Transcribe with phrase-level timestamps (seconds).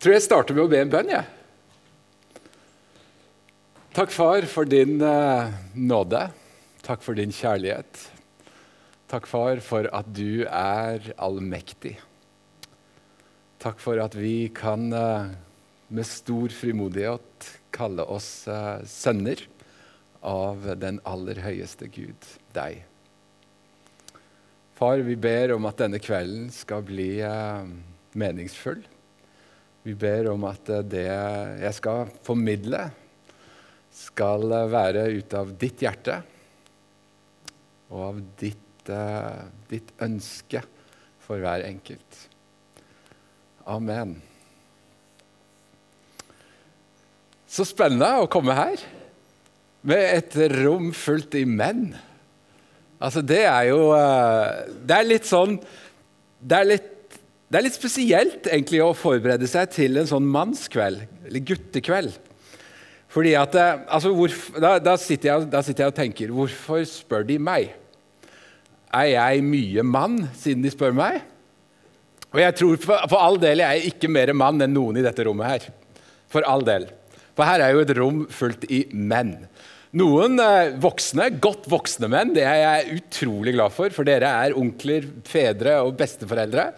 [0.00, 1.12] tror jeg starter med å be en bønn.
[1.12, 1.24] Ja.
[3.92, 6.22] Takk, far, for din uh, nåde.
[6.86, 8.04] Takk for din kjærlighet.
[9.10, 11.98] Takk, far, for at du er allmektig.
[13.60, 15.32] Takk for at vi kan uh,
[15.92, 19.42] med stor frimodighet kalle oss uh, sønner
[20.24, 22.86] av den aller høyeste Gud, deg.
[24.80, 27.18] Far, vi ber om at denne kvelden skal bli
[28.16, 28.80] meningsfull.
[29.82, 32.82] Vi ber om at eh, det jeg skal formidle,
[33.96, 36.18] skal eh, være ut av ditt hjerte
[37.90, 40.60] og av ditt, uh, ditt ønske
[41.24, 42.18] for hver enkelt.
[43.66, 44.12] Amen.
[47.50, 48.84] Så spennende å komme her
[49.82, 51.88] med et rom fullt i menn.
[53.02, 53.80] Altså, det er jo
[54.86, 55.54] Det er litt sånn
[56.36, 56.89] Det er litt
[57.50, 62.12] det er litt spesielt egentlig å forberede seg til en sånn mannskveld, eller guttekveld.
[63.10, 66.84] Fordi at, eh, altså, hvorfor, da, da, sitter jeg, da, sitter jeg, og tenker Hvorfor
[66.86, 67.72] spør de meg?
[68.94, 71.24] Er jeg mye mann, siden de spør meg?
[72.30, 75.02] Og jeg tror for, for all del jeg er ikke mer mann enn noen i
[75.02, 75.66] dette rommet her.
[76.30, 76.86] For all del.
[77.34, 79.34] For her er jo et rom fullt i menn.
[79.98, 83.90] Noen eh, voksne, godt voksne menn, det er jeg utrolig glad for.
[83.90, 86.70] For dere er onkler, fedre og besteforeldre.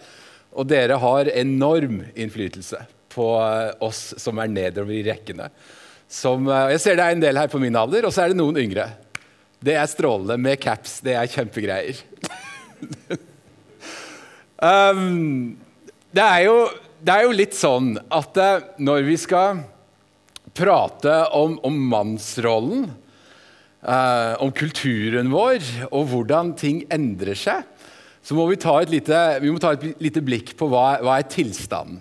[0.53, 5.49] Og dere har enorm innflytelse på eh, oss som er nedover i rekkene.
[6.09, 8.33] Som, eh, jeg ser det er en del her på min alder, og så er
[8.33, 8.89] det noen yngre.
[9.63, 10.99] Det er strålende med caps.
[11.05, 12.01] Det er kjempegreier.
[14.59, 15.55] um,
[16.11, 16.57] det, er jo,
[16.99, 19.63] det, er jo, litt sånn at uh, når vi skal
[20.53, 22.89] prate om, om mannsrollen,
[23.87, 27.63] uh, om kulturen vår og hvordan ting endrer seg,
[28.23, 29.19] så må vi ta et lite,
[29.59, 31.99] ta et lite blikk på hva, hva er tilstanden.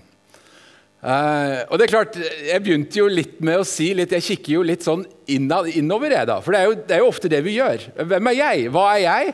[1.02, 4.52] Uh, og det er klart, Jeg begynte jo litt med å si litt, Jeg kikker
[4.52, 5.00] jo litt sånn
[5.34, 6.36] inna, innover, jeg da.
[6.38, 7.88] For det er, jo, det er, jo, ofte det vi gjør.
[8.06, 8.68] Hvem er jeg?
[8.70, 9.32] Hva er jeg?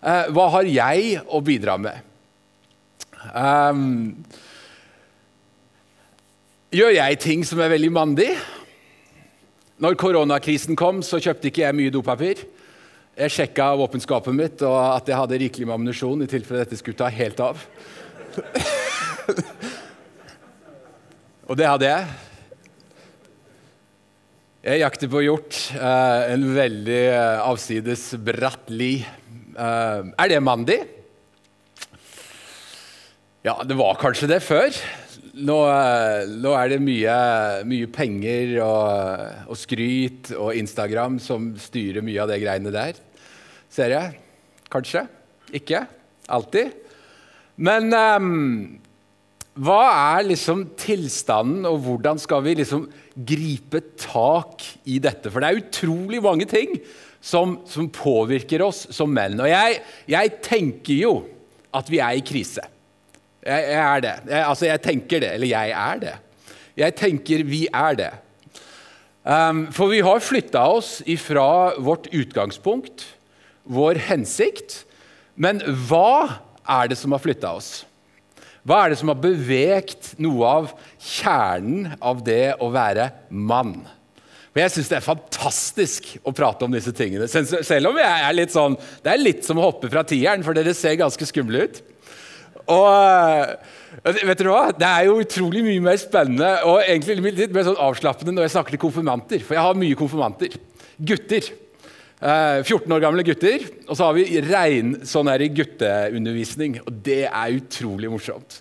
[0.00, 2.06] Uh, hva har jeg å bidra med?
[3.36, 3.82] Um,
[6.72, 8.30] gjør jeg ting som er veldig mandig?
[9.80, 12.40] Når koronakrisen kom, så kjøpte ikke jeg mye dopapir.
[13.18, 17.00] Jeg sjekka våpenskapet mitt og at jeg hadde rikelig med ammunisjon i tilfelle dette skulle
[17.00, 17.58] ta helt av.
[21.50, 22.06] og det hadde jeg.
[24.60, 25.56] Jeg jakter på hjort.
[25.72, 29.00] Eh, en veldig uh, avsides bratt li.
[29.00, 30.78] Eh, er det mandig?
[33.40, 34.68] Ja, det var kanskje det før.
[35.40, 35.56] Nå,
[36.42, 37.14] nå er det mye,
[37.68, 42.98] mye penger og, og, skryt og Instagram som styrer mye av det greiene der
[43.70, 44.18] ser jeg.
[44.70, 45.04] Kanskje.
[45.56, 45.84] Ikke
[46.30, 46.74] alltid.
[47.60, 48.30] Men um,
[49.60, 49.80] hva
[50.16, 55.30] er liksom tilstanden, og hvordan skal vi liksom gripe tak i dette?
[55.30, 56.76] For det er utrolig mange ting
[57.20, 59.40] som, som påvirker oss som menn.
[59.42, 59.80] Og jeg,
[60.10, 61.14] jeg, tenker jo
[61.76, 62.64] at vi er i krise.
[63.46, 64.16] Jeg, jeg er det.
[64.28, 65.30] Jeg, altså, jeg tenker det.
[65.36, 66.16] Eller jeg er det.
[66.80, 68.10] Jeg tenker vi er det.
[69.20, 73.04] Um, for vi har flytta oss ifra vårt utgangspunkt
[73.70, 74.82] vår hensikt.
[75.40, 77.70] Men hva er det som har flytta oss?
[78.66, 83.78] Hva er det som har bevegt noe av kjernen av det å være mann?
[84.50, 87.28] For Jeg syns det er fantastisk å prate om disse tingene.
[87.30, 88.74] Selv om jeg er litt sånn,
[89.04, 91.80] det er litt som å hoppe fra tieren, for dere ser ganske skumle ut.
[92.70, 92.86] Og
[94.04, 94.68] eh, vet dere hva?
[94.76, 98.54] Det er jo utrolig mye mer spennende og egentlig litt mer sånn avslappende når jeg
[98.56, 99.42] snakker til konfirmanter.
[99.44, 100.56] For jeg har mye konfirmanter.
[100.96, 101.50] Gutter.
[102.20, 106.76] 14 eh, år gamle gutter, og så har vi rein sånn her gutteundervisning.
[106.84, 108.60] Og det er utrolig morsomt.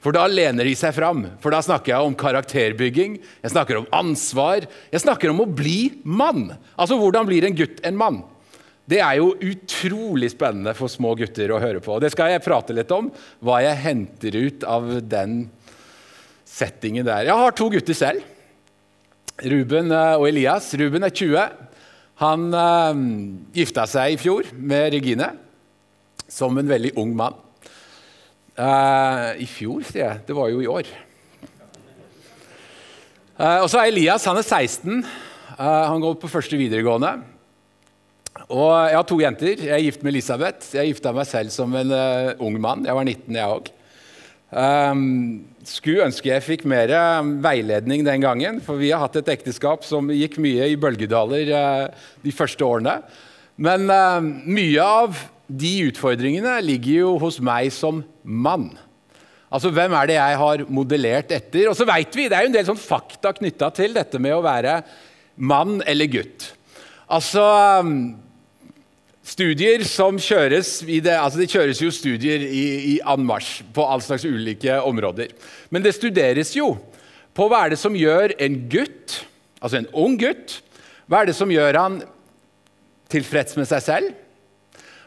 [0.00, 1.26] For da lener de seg fram.
[1.42, 6.00] For da snakker jeg om karakterbygging, jeg snakker om ansvar, jeg snakker om å bli
[6.04, 6.54] mann.
[6.78, 8.22] Altså hvordan blir en gutt en mann?
[8.88, 11.94] Det er jo utrolig spennende for små gutter å høre på.
[11.94, 13.10] Og det skal jeg prate litt om,
[13.44, 15.44] hva jeg henter ut av den
[16.50, 17.28] settingen der.
[17.28, 18.24] Jeg har to gutter selv.
[19.40, 20.72] Ruben eh, og Elias.
[20.76, 21.68] Ruben er 20.
[22.20, 22.98] Han uh,
[23.56, 25.30] gifta seg i fjor med Regine
[26.30, 27.38] som en veldig ung mann.
[28.60, 30.20] Uh, I fjor, sier jeg.
[30.28, 30.90] Det var jo i år.
[33.40, 35.00] Uh, og så er Elias han er 16.
[35.56, 37.14] han går på første videregående.
[38.50, 39.60] Og jeg har to jenter.
[39.62, 40.72] Jeg er gift med Elisabeth.
[40.74, 41.92] Jeg gifta meg selv som en
[42.42, 42.82] ung mann.
[42.88, 43.70] Jeg var 19, jeg òg.
[44.50, 45.02] Um,
[45.62, 46.90] skulle ønske jeg fikk mer
[47.38, 52.08] veiledning den gangen, for vi har hatt et ekteskap som gikk mye i bølgedaler uh,
[52.24, 52.96] de første årene.
[53.54, 58.72] Men uh, mye av de utfordringene ligger jo hos meg som mann.
[59.50, 61.68] Altså, Hvem er det jeg har modellert etter?
[61.70, 64.34] Og så vet vi, Det er jo en del sånn fakta knytta til dette med
[64.34, 64.80] å være
[65.38, 66.50] mann eller gutt.
[67.10, 67.46] Altså
[67.82, 67.94] um,
[69.30, 74.24] Studier som kjøres det, altså det kjøres jo studier i, i anmarsj på all slags
[74.26, 75.30] ulike områder.
[75.70, 76.72] Men det studeres jo
[77.36, 79.20] på hva er det som gjør en gutt,
[79.62, 80.58] altså en ung gutt
[81.10, 82.00] Hva er det som gjør han
[83.10, 84.10] tilfreds med seg selv?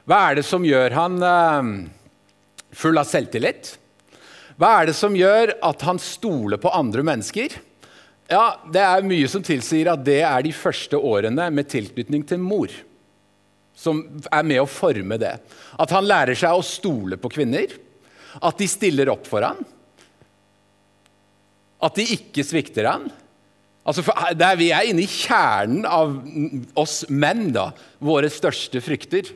[0.08, 1.70] Hva er det som gjør han um,
[2.76, 3.76] full av selvtillit?
[4.60, 7.56] Hva er det som gjør at han stoler på andre mennesker?
[8.32, 12.44] Ja, Det er mye som tilsier at det er de første årene med tilknytning til
[12.44, 12.72] mor.
[13.76, 15.34] Som er med å forme det.
[15.82, 17.74] At han lærer seg å stole på kvinner.
[18.42, 19.60] At de stiller opp for han.
[21.84, 23.10] At de ikke svikter han.
[23.84, 24.06] Altså,
[24.40, 26.16] der Vi er inne i kjernen av
[26.80, 27.72] oss menn, da.
[28.00, 29.34] Våre største frykter.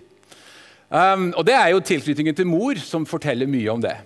[0.87, 3.97] Um, og Det er jo tilknytningen til mor som forteller mye om det.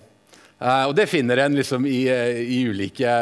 [0.58, 3.12] Uh, og Det finner en liksom i, uh, i ulike,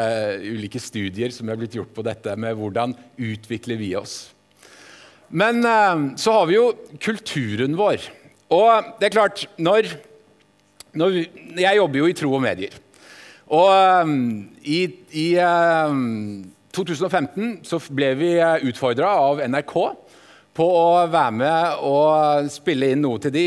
[0.41, 4.31] ulike, studier som er blitt gjort på dette, med hvordan utvikler vi oss.
[5.31, 5.63] Men
[6.19, 8.03] så har vi jo kulturen vår.
[8.51, 9.87] Og det er klart, når,
[10.91, 11.21] når vi,
[11.63, 12.75] Jeg jobber jo i tro og medier.
[13.51, 13.67] Og
[14.03, 14.15] um,
[14.63, 14.81] i,
[15.15, 15.27] i
[16.75, 18.31] 2015 så ble vi
[18.69, 19.75] utfordra av NRK
[20.55, 23.45] på å være med og spille inn noe til de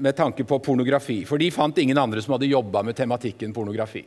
[0.00, 1.22] med tanke på pornografi.
[1.28, 4.04] For de fant ingen andre som hadde jobba med tematikken pornografi.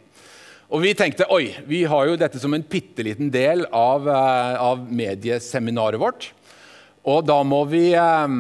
[0.74, 4.82] Og vi tenkte oi, vi har jo dette som en bitte liten del av, av,
[4.90, 6.32] medieseminaret vårt.
[7.04, 8.38] Og da må vi eh,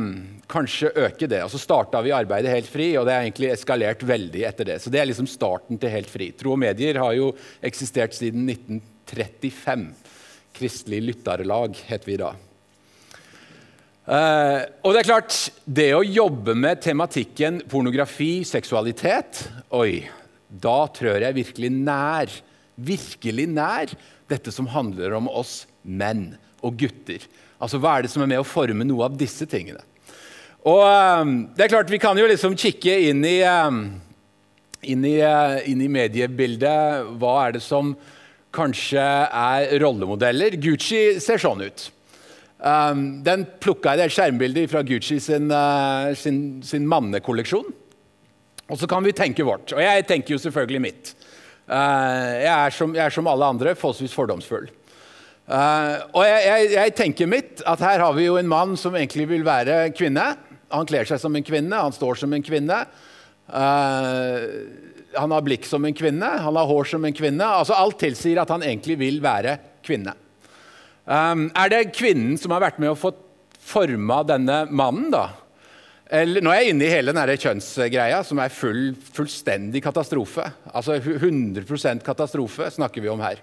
[0.51, 1.41] kanskje øke det.
[1.43, 4.79] Og så starta vi arbeidet Helt fri, og det er egentlig eskalert veldig etter det.
[4.83, 6.31] Så det er liksom starten til Helt fri.
[6.37, 7.33] Tro og medier har jo
[7.65, 9.87] eksistert siden 1935.
[10.53, 12.31] Kristelig Lytterlag heter vi da.
[14.03, 19.45] Eh, og det er klart, det å jobbe med tematikken pornografi, seksualitet
[19.75, 20.03] Oi,
[20.47, 22.33] da trør jeg virkelig nær,
[22.75, 23.93] virkelig nær
[24.31, 26.33] dette som handler om oss menn
[26.63, 27.23] og gutter.
[27.63, 29.81] Altså, Hva er det som er med å forme noe av disse tingene?
[30.67, 33.85] Og um, det er klart, Vi kan jo liksom kikke inn i, um,
[34.83, 35.17] inn, i,
[35.71, 37.09] inn i mediebildet.
[37.19, 37.95] Hva er det som
[38.53, 40.59] kanskje er rollemodeller?
[40.61, 41.89] Gucci ser sånn ut.
[42.63, 47.73] Um, den plukka jeg det skjermbildet fra Gucci sin, uh, sin, sin mannekolleksjon.
[48.71, 49.73] Og så kan vi tenke vårt.
[49.75, 51.11] Og jeg tenker jo selvfølgelig mitt.
[51.67, 54.69] Uh, jeg, er som, jeg, er som, alle andre forholdsvis fordomsfull.
[55.43, 58.95] Uh, og jeg, jeg, jeg, tenker mitt at her har vi jo en mann som
[58.95, 60.23] egentlig vil være kvinne.
[60.73, 62.79] Han kler seg som en kvinne, han står som en kvinne.
[65.13, 67.45] han har blikk som en kvinne, han har hår som en kvinne.
[67.45, 70.15] Altså Alt tilsier at han egentlig vil være kvinne.
[71.03, 73.11] Um, er det kvinnen som har vært med å få
[73.63, 75.27] forma denne mannen, da?
[76.13, 80.45] Eller, nå er jeg inne i hele denne kjønnsgreia, som er full, fullstendig katastrofe.
[80.71, 83.41] Altså 100% katastrofe snakker vi om her,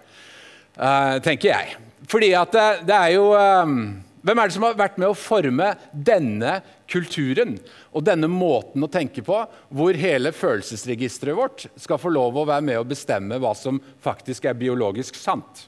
[0.79, 1.90] uh, tenker jeg.
[2.11, 3.83] Fordi at det, det er jo um,
[4.21, 6.59] Hvem er det som har vært med å forme denne
[6.91, 7.55] kulturen
[7.97, 9.39] og denne måten å tenke på,
[9.73, 14.45] hvor hele følelsesregisteret vårt skal få lov å være med å bestemme hva som faktisk
[14.51, 15.65] er biologisk sant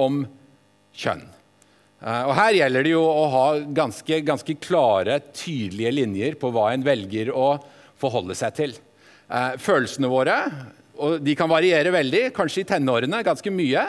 [0.00, 0.22] om
[0.96, 1.26] kjønn.
[2.00, 3.46] Eh, og Her gjelder det jo å ha
[3.82, 7.58] ganske, ganske klare, tydelige linjer på hva en velger å
[8.00, 8.76] forholde seg til.
[9.28, 10.40] Eh, følelsene våre
[11.00, 13.86] og de kan variere veldig, kanskje i tenårene ganske mye.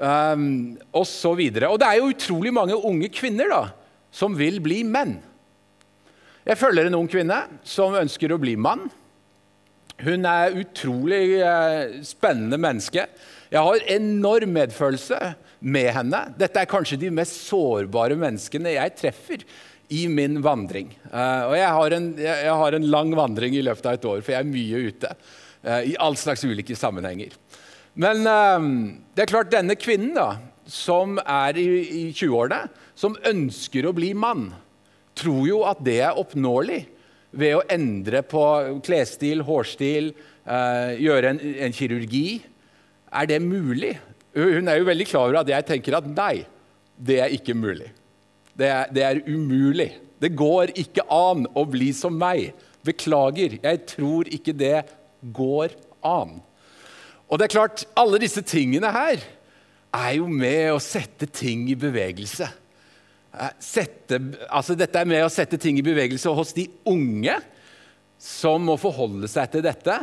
[0.00, 1.68] Um, og så videre.
[1.68, 3.64] Og det er jo utrolig mange unge kvinner da,
[4.08, 5.18] som vil bli menn.
[6.46, 8.86] Jeg følger en ung kvinne som ønsker å bli mann.
[10.00, 13.04] Hun er utrolig uh, spennende menneske.
[13.52, 15.18] Jeg har enorm medfølelse
[15.60, 16.22] med henne.
[16.40, 19.44] Dette er kanskje de mest sårbare menneskene jeg treffer
[19.92, 20.94] i min vandring.
[21.10, 24.24] Uh, og jeg har, en, jeg har, en, lang vandring i løpet av et år,
[24.24, 25.12] for jeg er mye ute.
[25.60, 27.36] Uh, I all slags ulike sammenhenger.
[27.98, 28.68] Men uh,
[29.16, 30.28] det er klart, denne kvinnen da,
[30.70, 34.50] som er i, i 20-årene, som ønsker å bli mann,
[35.18, 36.84] tror jo at det er oppnåelig
[37.30, 38.42] ved å endre på
[38.84, 40.12] klesstil, hårstil,
[40.98, 42.40] gjøre en, en kirurgi.
[43.12, 43.92] Er det mulig?
[44.34, 46.44] Hun er jo veldig klar over at jeg tenker at nei,
[46.98, 47.90] det er ikke mulig.
[48.58, 49.90] Det er, det er umulig.
[50.20, 52.52] Det går ikke an å bli som meg.
[52.86, 54.82] Beklager, jeg tror ikke det
[55.36, 55.74] går
[56.06, 56.40] an.
[57.30, 59.22] Og det er klart, alle disse tingene her
[59.94, 62.48] er jo med å sette ting i bevegelse.
[63.30, 64.18] Eh, sette,
[64.50, 67.36] altså dette er med å sette ting i bevegelse hos de unge
[68.20, 70.00] som må forholde seg til dette.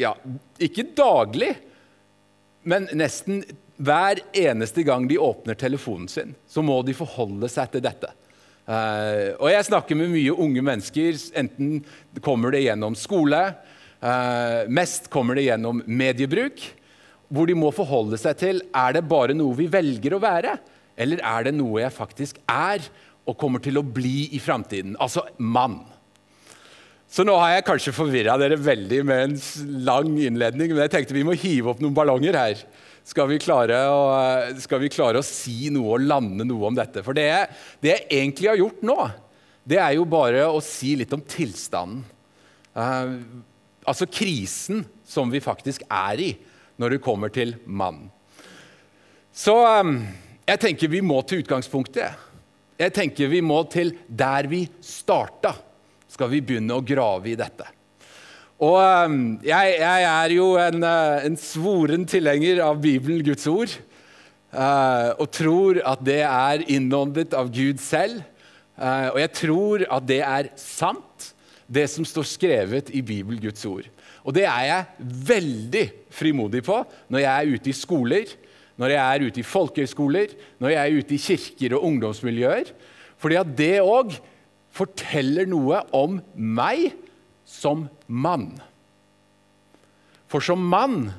[0.00, 0.14] Ja,
[0.62, 1.52] ikke daglig,
[2.64, 3.42] men nesten
[3.82, 8.10] hver eneste gang de åpner telefonen sin, så må de forholde seg til dette.
[8.62, 11.18] Uh, og jeg snakker med mye unge mennesker.
[11.38, 11.80] Enten
[12.22, 13.40] kommer det gjennom skole,
[14.02, 16.58] Uh, mest kommer det gjennom mediebruk,
[17.32, 20.56] hvor de må forholde seg til er det bare noe vi velger å være,
[20.98, 22.84] eller er det noe jeg faktisk er
[23.22, 24.96] og kommer til å bli i framtiden.
[25.00, 25.78] Altså mann.
[27.12, 29.34] Så nå har jeg kanskje forvirra dere veldig med en
[29.86, 32.62] lang innledning, men jeg tenkte vi må hive opp noen ballonger her.
[33.04, 37.02] Skal vi å, vi klare å si noe og lande noe om dette?
[37.04, 37.28] For det,
[37.84, 38.98] det jeg egentlig har gjort nå,
[39.68, 42.02] det er jo bare å si litt om tilstanden.
[42.72, 43.20] Uh,
[43.88, 46.32] altså krisen som vi faktisk er i
[46.80, 48.10] når det kommer til mannen.
[49.32, 50.00] Så um,
[50.46, 52.18] jeg tenker vi må til utgangspunktet.
[52.80, 55.54] Jeg tenker vi må til der vi starta,
[56.10, 57.68] skal vi begynne å grave i dette.
[58.62, 63.72] Og um, jeg, jeg, er jo en, uh, en, svoren tilhenger av Bibelen, Guds ord,
[64.54, 68.20] uh, og tror at det er innåndet av Gud selv.
[68.76, 71.32] Uh, og jeg tror at det er sant,
[71.72, 73.86] det som står skrevet i Bibelen, Guds ord.
[74.22, 78.34] Og det er jeg veldig frimodig på når jeg er ute i skoler,
[78.80, 82.72] når jeg er ute i folkehøyskoler, når jeg er ute i kirker og ungdomsmiljøer.
[83.20, 84.16] Fordi at det òg
[84.72, 86.90] forteller noe om meg
[87.48, 88.54] som mann.
[90.32, 91.10] For som mann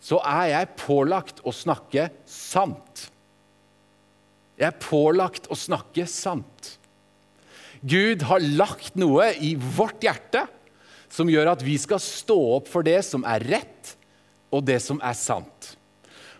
[0.00, 3.08] så er jeg pålagt å snakke sant.
[4.58, 6.77] Jeg er pålagt å snakke sant.
[7.82, 10.44] Gud har lagt noe i vårt hjerte
[11.12, 13.94] som gjør at vi skal stå opp for det som er rett,
[14.52, 15.74] og det som er sant.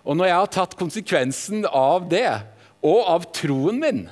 [0.04, 2.28] Og når jeg har tatt konsekvensen av det,
[2.84, 4.02] og av troen min,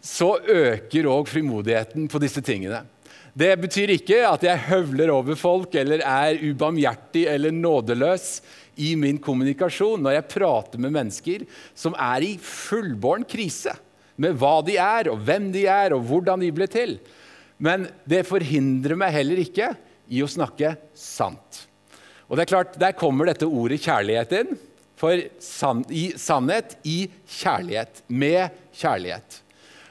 [0.00, 2.84] så øker òg frimodigheten på disse tingene.
[3.36, 8.40] Det betyr ikke at jeg høvler over folk eller er ubarmhjertig eller nådeløs
[8.82, 11.44] i min kommunikasjon når jeg prater med mennesker
[11.78, 13.76] som er i fullbåren krise
[14.20, 16.98] med hva de er, og hvem de er, og hvordan de ble til.
[17.60, 19.72] Men det forhindrer meg heller ikke
[20.10, 21.64] i å snakke sant.
[22.28, 24.58] Og det er klart, Der kommer dette ordet kjærlighet inn.
[25.00, 27.08] For san i sannhet i
[27.40, 28.02] kjærlighet.
[28.08, 29.40] Med kjærlighet.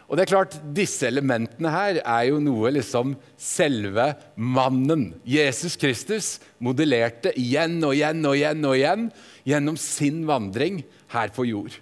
[0.10, 6.38] Og det er klart, Disse elementene her er jo noe liksom selve mannen, Jesus Kristus,
[6.58, 9.06] modellerte igjen og igjen og igjen og igjen
[9.46, 10.82] gjennom sin vandring
[11.14, 11.78] her på jord.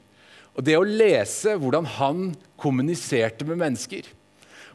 [0.58, 4.08] Og Det å lese hvordan han kommuniserte med mennesker,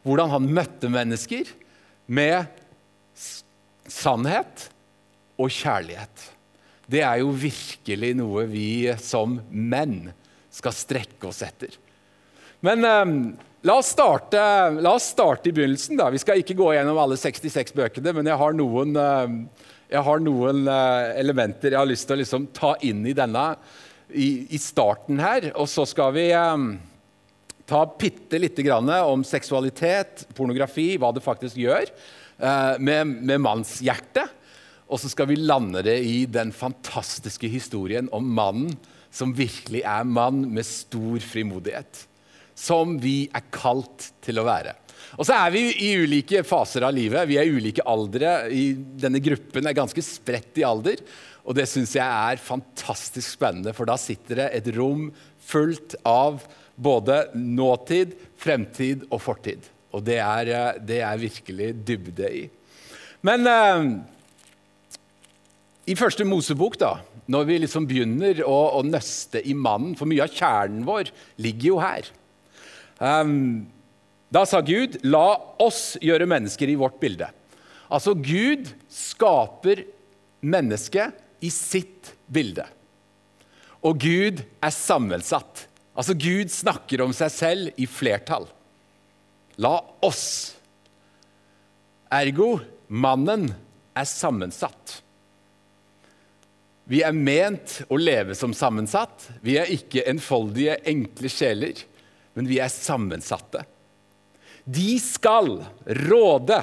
[0.06, 1.50] hvordan han møtte mennesker
[2.06, 2.46] med
[3.90, 4.68] sannhet
[5.42, 6.28] og kjærlighet,
[6.86, 10.12] det er jo virkelig noe vi som menn
[10.52, 11.74] skal strekke oss etter.
[12.62, 13.12] Men eh,
[13.66, 14.38] la, oss starte,
[14.78, 15.98] la, oss starte, i begynnelsen.
[15.98, 16.10] da.
[16.14, 19.64] Vi skal ikke gå gjennom alle 66 bøkene, men jeg har noen, eh,
[19.96, 23.48] jeg har noen eh, elementer jeg har lyst til å liksom, ta inn i denne
[24.14, 25.50] i, i starten her.
[25.56, 26.66] Og så skal vi eh,
[27.68, 34.38] ta bitte lite grann om seksualitet, pornografi, hva det faktisk gjør eh, med, med mannshjertet.
[34.92, 38.74] Og så skal vi lande det i den fantastiske historien om mannen
[39.12, 42.06] som virkelig er mann med stor frimodighet.
[42.56, 44.74] Som vi er kalt til å være.
[45.18, 47.28] Og så er vi i ulike faser av livet.
[47.28, 48.36] Vi er i ulike aldre.
[48.52, 51.00] I denne gruppen er ganske spredt i alder.
[51.42, 55.08] Og det syns jeg er fantastisk spennende, for da sitter det et rom
[55.42, 56.44] fullt av
[56.78, 59.66] både nåtid, fremtid og fortid.
[59.92, 62.44] Og det er, eh, det er virkelig dybde i.
[63.26, 63.88] Men eh,
[65.92, 66.96] i første Mosebok, da,
[67.26, 71.10] når vi liksom begynner å, å, nøste i mannen, for mye av kjernen vår
[71.42, 72.08] ligger jo her
[72.98, 73.62] um,
[74.32, 77.28] Da sa Gud, 'La oss gjøre mennesker i vårt bilde'.
[77.92, 79.84] Altså, Gud skaper
[80.40, 82.64] mennesket i sitt bilde.
[83.82, 85.66] Og Gud er sammensatt.
[85.92, 88.46] Altså Gud snakker om seg selv i flertall.
[89.60, 90.54] La oss.
[92.12, 92.54] Ergo
[92.88, 93.48] mannen
[93.96, 95.00] er sammensatt.
[96.88, 99.28] Vi er ment å leve som sammensatt.
[99.44, 101.84] Vi er ikke enfoldige, enkle sjeler,
[102.34, 103.62] men vi er sammensatte.
[104.64, 105.60] De skal
[106.06, 106.60] råde.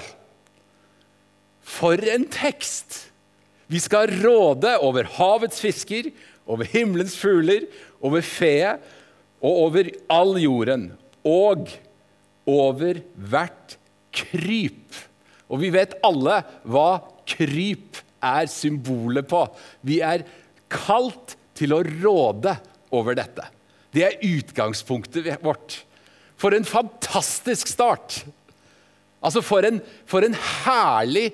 [1.65, 3.08] For en tekst!
[3.69, 6.09] Vi skal råde over havets fisker,
[6.49, 7.67] over himmelens fugler,
[8.01, 8.55] over fe
[9.39, 10.89] og over all jorden.
[11.27, 11.69] Og
[12.49, 13.75] over hvert
[14.15, 14.97] kryp.
[15.49, 16.89] Og vi vet alle hva
[17.29, 19.43] kryp er symbolet på.
[19.85, 20.25] Vi er
[20.71, 22.55] kalt til å råde
[22.95, 23.45] over dette.
[23.93, 25.81] Det er utgangspunktet vårt.
[26.39, 28.23] For en fantastisk start!
[29.19, 31.33] Altså, for en, for en herlig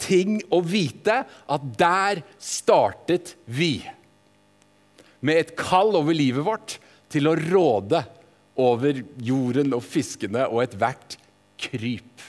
[0.00, 3.80] ting å vite at der startet vi.
[5.24, 6.76] Med et kall over livet vårt
[7.12, 8.04] til å råde
[8.58, 11.16] over jorden og fiskene og ethvert
[11.58, 12.26] kryp.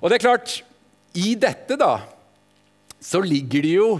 [0.00, 0.60] Og det er klart,
[1.12, 1.98] I dette da,
[3.00, 3.90] så ligger det jo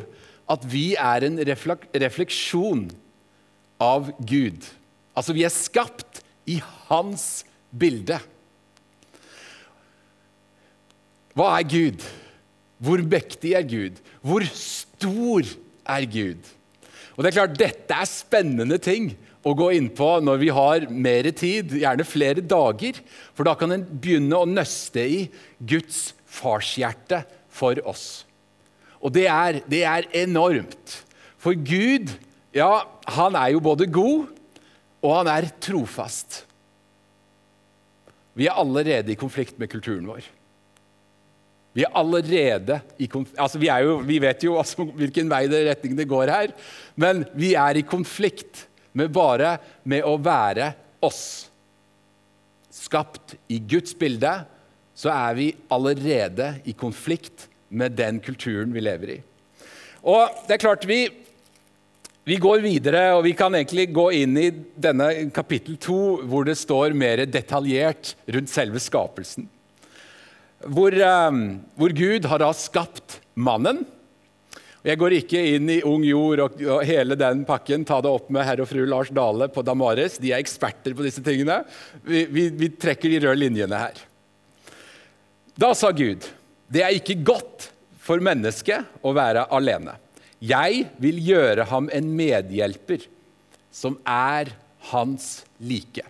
[0.51, 2.87] at vi er en refleksjon
[3.81, 4.65] av Gud.
[5.17, 6.59] Altså, vi er skapt i
[6.89, 8.19] hans bilde.
[11.37, 12.05] Hva er Gud?
[12.81, 13.99] Hvor mektig er Gud?
[14.25, 15.49] Hvor stor
[15.85, 16.41] er Gud?
[17.17, 19.11] Og det er klart, Dette er spennende ting
[19.45, 23.01] å gå inn på når vi har mer tid, gjerne flere dager.
[23.37, 25.21] For da kan en begynne å nøste i
[25.61, 27.23] Guds farshjerte
[27.53, 28.25] for oss.
[29.01, 31.01] Og det er, det er enormt.
[31.41, 32.13] For Gud,
[32.57, 32.85] ja,
[33.17, 34.29] han er jo både god,
[35.01, 36.45] og han er trofast.
[38.37, 40.25] Vi er allerede i konflikt med kulturen vår.
[41.77, 45.63] Vi er allerede i konflikt altså vi, jo, vi vet jo altså hvilken vei det
[45.69, 46.55] retning det går her,
[46.99, 48.67] men vi er i konflikt
[48.99, 50.73] med bare med å være
[51.07, 51.23] oss.
[52.75, 54.33] Skapt i Guds bilde,
[54.99, 59.19] så er vi allerede i konflikt med den kulturen vi lever i.
[60.11, 61.05] Og det er klart, vi,
[62.27, 66.59] vi går videre, og vi kan egentlig gå inn i denne kapittel to, hvor det
[66.59, 69.47] står mer detaljert rundt selve skapelsen
[70.69, 71.41] hvor, eh,
[71.77, 73.85] hvor Gud har da skapt mannen.
[74.81, 77.85] Jeg går ikke inn i Ung jord og, hele den pakken.
[77.85, 80.17] Ta det opp med herr og fru Lars Dale på Damaris.
[80.21, 81.61] De er eksperter på disse tingene.
[82.05, 84.01] Vi, vi, vi trekker de røde linjene her.
[85.61, 86.25] Da sa Gud,
[86.73, 87.69] det er ikke godt
[88.01, 89.99] for mennesket å være alene.
[90.41, 93.05] Jeg vil gjøre ham en medhjelper
[93.69, 94.55] som er
[94.89, 96.07] hans like.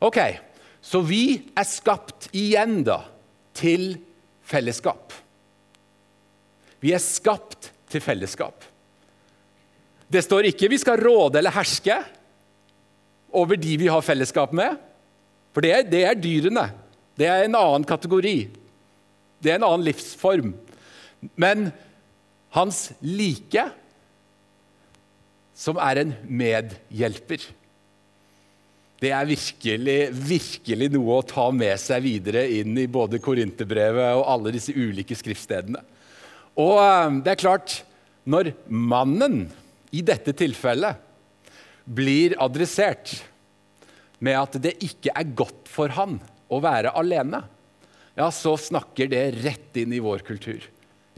[0.00, 0.18] Ok,
[0.80, 3.02] så vi er skapt igjen, da
[3.56, 3.96] til
[4.46, 5.12] fellesskap.
[6.82, 8.64] Vi er skapt til fellesskap.
[10.12, 11.96] Det står ikke vi skal råde eller herske
[13.32, 14.76] over de vi har fellesskap med.
[15.52, 16.66] For det er, det er dyrene.
[17.16, 18.36] Det er en annen kategori.
[19.42, 20.52] Det er en annen livsform.
[21.36, 21.70] Men
[22.52, 23.64] hans like,
[25.56, 27.44] som er en medhjelper
[29.02, 34.28] det er virkelig, virkelig noe å ta med seg videre inn i både Korinterbrevet og
[34.30, 35.80] alle disse ulike skriftstedene.
[36.62, 37.80] Og eh, det er klart,
[38.22, 39.48] når mannen
[39.90, 41.02] i dette tilfellet
[41.82, 43.16] blir adressert
[44.22, 46.20] med at det ikke er godt for han
[46.52, 47.42] å være alene,
[48.14, 50.62] ja, så snakker det rett inn i vår kultur.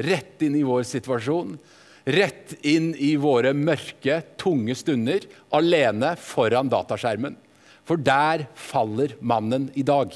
[0.00, 1.58] Rett inn i vår situasjon.
[2.04, 7.36] Rett inn i våre mørke, tunge stunder alene foran dataskjermen.
[7.84, 10.14] For der faller mannen i dag.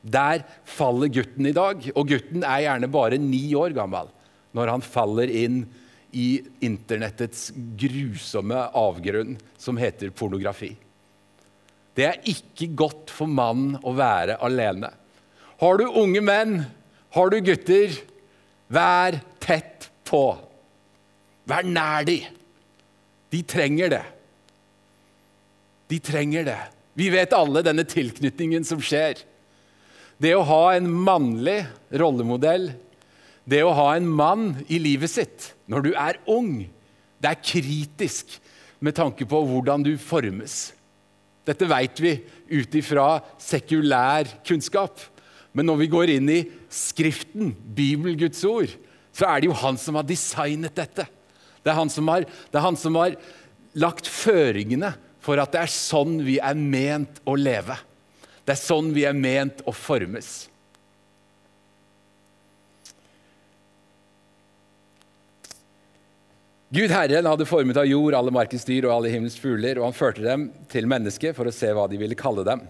[0.00, 4.10] Der faller gutten i dag, og gutten er gjerne bare ni år gammel
[4.56, 5.60] når han faller inn
[6.10, 10.72] i internettets grusomme avgrunn som heter pornografi.
[11.94, 14.90] Det er ikke godt for mannen å være alene.
[15.60, 16.62] Har du unge menn,
[17.14, 17.94] har du gutter,
[18.70, 20.24] vær tett på.
[21.50, 22.20] Vær nær de.
[23.30, 24.04] De trenger det.
[25.90, 26.60] De trenger det.
[26.94, 29.18] Vi vet alle denne tilknytningen som skjer.
[30.20, 32.70] Det å ha en mannlig rollemodell,
[33.48, 36.68] det å ha en mann i livet sitt når du er ung,
[37.20, 38.36] det er kritisk
[38.84, 40.70] med tanke på hvordan du formes.
[41.48, 42.12] Dette vet vi
[42.52, 45.00] ut ifra sekulær kunnskap.
[45.56, 48.70] Men når vi går inn i Skriften, Bibelen, Guds ord,
[49.10, 51.08] så er det jo han som har designet dette.
[51.60, 53.16] Det er han som har, han som har
[53.74, 57.76] lagt føringene for at det er sånn vi er ment å leve.
[58.44, 60.50] Det er sånn vi er ment å formes.
[66.70, 69.96] Gud Herren hadde formet av jord alle markens dyr og alle himmels fugler, og han
[69.96, 72.62] førte dem til mennesket for å se hva de ville kalle dem.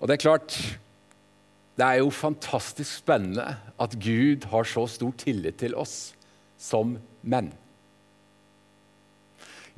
[0.00, 0.56] Og det er klart,
[1.76, 6.14] det er jo fantastisk spennende at Gud har så stor tillit til oss
[6.56, 7.52] som menn.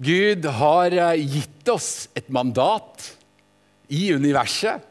[0.02, 3.12] Gud har eh, gitt oss et mandat
[3.92, 4.82] i universet.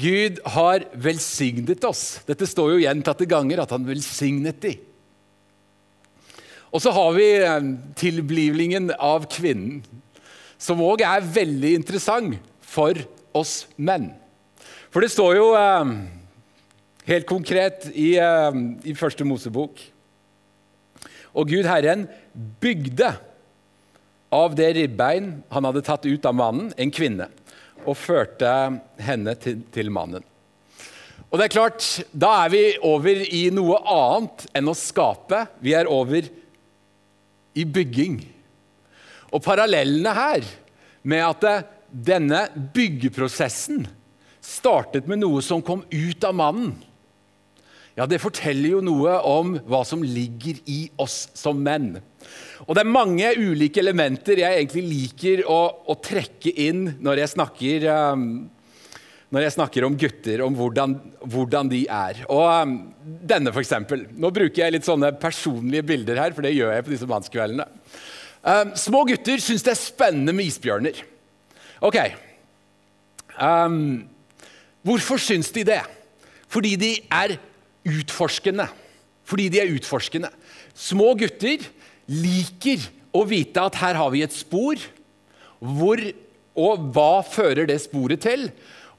[0.00, 2.20] Gud har velsignet oss.
[2.28, 4.74] Dette står jo gjentatte ganger at han velsignet de.
[6.70, 9.80] Og så har vi tilblivlingen tilblivningen av kvinnen,
[10.60, 12.94] som òg er veldig interessant for
[13.34, 14.10] oss menn.
[14.92, 15.94] For det står jo eh,
[17.08, 19.80] helt konkret i, i første Mosebok
[21.32, 22.04] Og Gud Herren
[22.62, 23.14] bygde
[24.30, 27.28] av det ribbein han hadde tatt ut av mannen, en kvinne,
[27.84, 28.50] og førte
[29.02, 30.24] henne til, til, mannen.
[31.30, 35.44] Og det er klart, Da er vi over i noe annet enn å skape.
[35.62, 36.26] Vi er over
[37.54, 38.18] i bygging.
[39.30, 40.46] Og parallellene her
[41.06, 43.86] med at denne byggeprosessen
[44.42, 46.74] startet med noe som kom ut av mannen,
[47.98, 51.96] ja, det forteller jo noe om hva som ligger i oss som menn.
[52.66, 57.32] Og det er mange ulike elementer jeg egentlig liker å, å trekke inn når jeg
[57.34, 58.24] snakker um,
[59.30, 62.22] når jeg snakker om gutter, om hvordan, hvordan de er.
[62.26, 62.72] Og um,
[63.06, 63.76] denne, f.eks.
[64.18, 67.68] Nå bruker jeg litt sånne personlige bilder her, for det gjør jeg på disse mannskveldene.
[68.42, 70.98] Um, små gutter syns det er spennende med isbjørner.
[71.86, 72.00] Ok.
[73.38, 73.78] Um,
[74.82, 75.82] hvorfor syns de det?
[76.50, 77.36] Fordi de er
[77.86, 78.66] utforskende.
[79.26, 80.30] Fordi de er utforskende.
[80.74, 81.62] Små gutter
[82.10, 82.82] liker
[83.14, 84.80] å vite at her har vi et spor.
[85.60, 86.02] Hvor,
[86.58, 88.48] og hva fører det sporet til?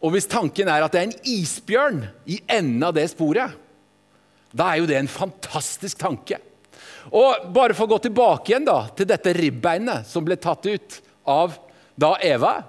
[0.01, 3.53] Og hvis tanken er at det er en isbjørn i enden av det sporet,
[4.51, 6.39] da er jo det en fantastisk tanke.
[7.09, 10.99] Og bare for å gå tilbake igjen da, til dette ribbeinet som ble tatt ut
[11.29, 11.55] av
[11.97, 12.59] da Eva.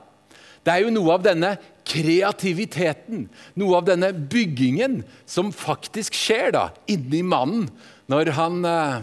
[0.62, 1.56] Det er jo noe av denne
[1.92, 3.26] kreativiteten,
[3.60, 7.68] noe av denne byggingen, som faktisk skjer da, inni mannen
[8.10, 9.02] når han eh,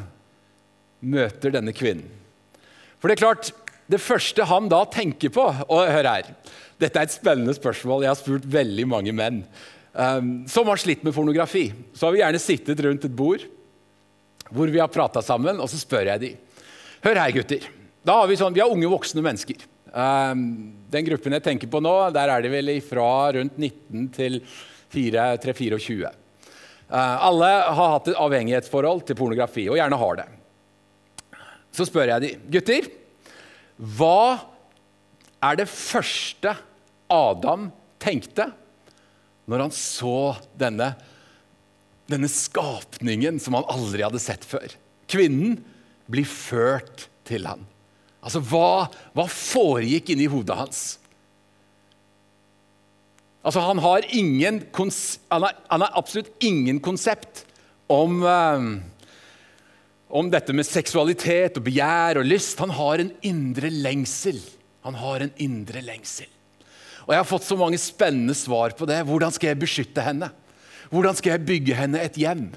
[1.00, 2.08] møter denne kvinnen.
[3.00, 3.52] For det er klart,
[3.90, 6.28] det første han da tenker på Og hør her.
[6.80, 8.04] Dette er et spennende spørsmål.
[8.04, 9.40] Jeg har spurt veldig mange menn
[9.94, 11.70] um, som har slitt med pornografi.
[11.96, 13.44] Så har vi gjerne sittet rundt et bord
[14.50, 16.30] hvor vi har prata sammen, og så spør jeg de.
[17.06, 17.68] Hør her, gutter.
[18.02, 19.62] Da har Vi sånn, vi har unge voksne mennesker.
[19.90, 20.42] Um,
[20.92, 24.40] den gruppen jeg tenker på nå, der er de vel fra rundt 19 til
[24.94, 26.12] 3-24.
[26.90, 30.28] Uh, alle har hatt et avhengighetsforhold til pornografi, og gjerne har det.
[31.74, 32.90] Så spør jeg de, gutter,
[33.80, 34.40] hva
[35.46, 36.56] er det første
[37.10, 37.70] Adam
[38.02, 38.50] tenkte
[39.50, 40.92] når han så denne,
[42.10, 44.68] denne skapningen som han aldri hadde sett før.
[45.10, 45.58] Kvinnen
[46.10, 47.64] blir ført til han.
[48.20, 50.82] Altså, hva, hva foregikk inni hodet hans?
[53.40, 57.46] Altså, han har, ingen, han har, han har absolutt ingen konsept
[57.88, 58.68] om, um,
[60.12, 62.60] om dette med seksualitet og begjær og lyst.
[62.60, 64.42] Han har en indre lengsel.
[64.84, 66.28] Han har en indre lengsel.
[67.08, 69.00] Og Jeg har fått så mange spennende svar på det.
[69.08, 70.30] Hvordan skal jeg beskytte henne?
[70.92, 72.50] Hvordan skal jeg bygge henne et hjem?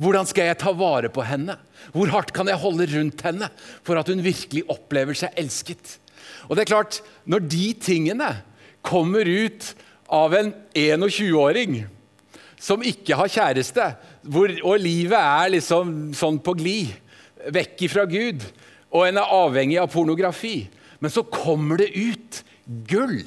[0.00, 1.58] Hvordan skal jeg ta vare på henne?
[1.92, 3.50] Hvor hardt kan jeg holde rundt henne
[3.84, 5.98] for at hun virkelig opplever seg elsket?
[6.48, 8.30] Og det er klart, Når de tingene
[8.82, 9.74] kommer ut
[10.08, 11.84] av en 21-åring
[12.60, 13.84] som ikke har kjæreste,
[14.22, 16.90] hvor, og livet er liksom sånn på glid,
[17.52, 18.42] vekk ifra Gud,
[18.90, 20.68] og en er avhengig av pornografi,
[21.00, 22.42] men så kommer det ut
[22.88, 23.22] gull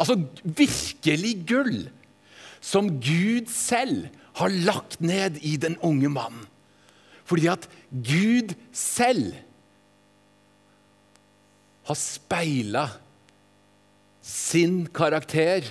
[0.00, 1.76] Altså virkelig gull
[2.64, 4.08] som Gud selv
[4.40, 6.46] har lagt ned i den unge mannen.
[7.28, 9.36] Fordi at Gud selv
[11.86, 12.88] har speila
[14.24, 15.66] sin karakter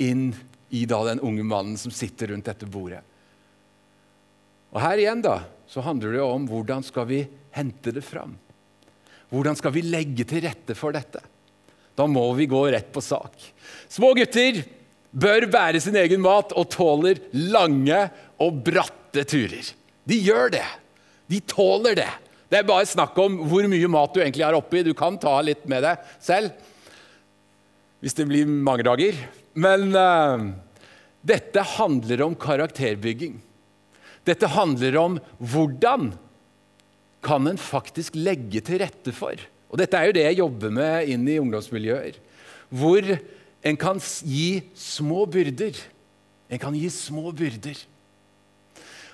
[0.00, 0.30] inn
[0.68, 3.00] i da den unge mannen som sitter rundt dette bordet.
[4.68, 7.22] Og Her igjen da, så handler det om hvordan skal vi
[7.56, 8.36] hente det fram.
[9.32, 11.20] Hvordan skal vi legge til rette for dette?
[11.96, 13.34] Da må vi gå rett på sak.
[13.90, 14.60] Små gutter
[15.12, 18.00] bør bære sin egen mat og tåler lange
[18.42, 19.72] og bratte turer.
[20.08, 20.66] De gjør det.
[21.28, 22.10] De tåler det.
[22.48, 24.84] Det er bare snakk om hvor mye mat du egentlig har oppi.
[24.84, 26.52] Du kan ta litt med deg selv
[27.98, 29.16] hvis det blir mange dager.
[29.58, 30.46] Men uh,
[31.26, 33.40] dette handler om karakterbygging.
[34.28, 36.12] Dette handler om hvordan
[37.26, 41.10] kan en faktisk legge til rette for og Dette er jo det jeg jobber med
[41.12, 42.14] inn i ungdomsmiljøer.
[42.72, 43.04] Hvor
[43.62, 45.76] en kan gi små byrder.
[46.48, 47.78] En kan gi små byrder.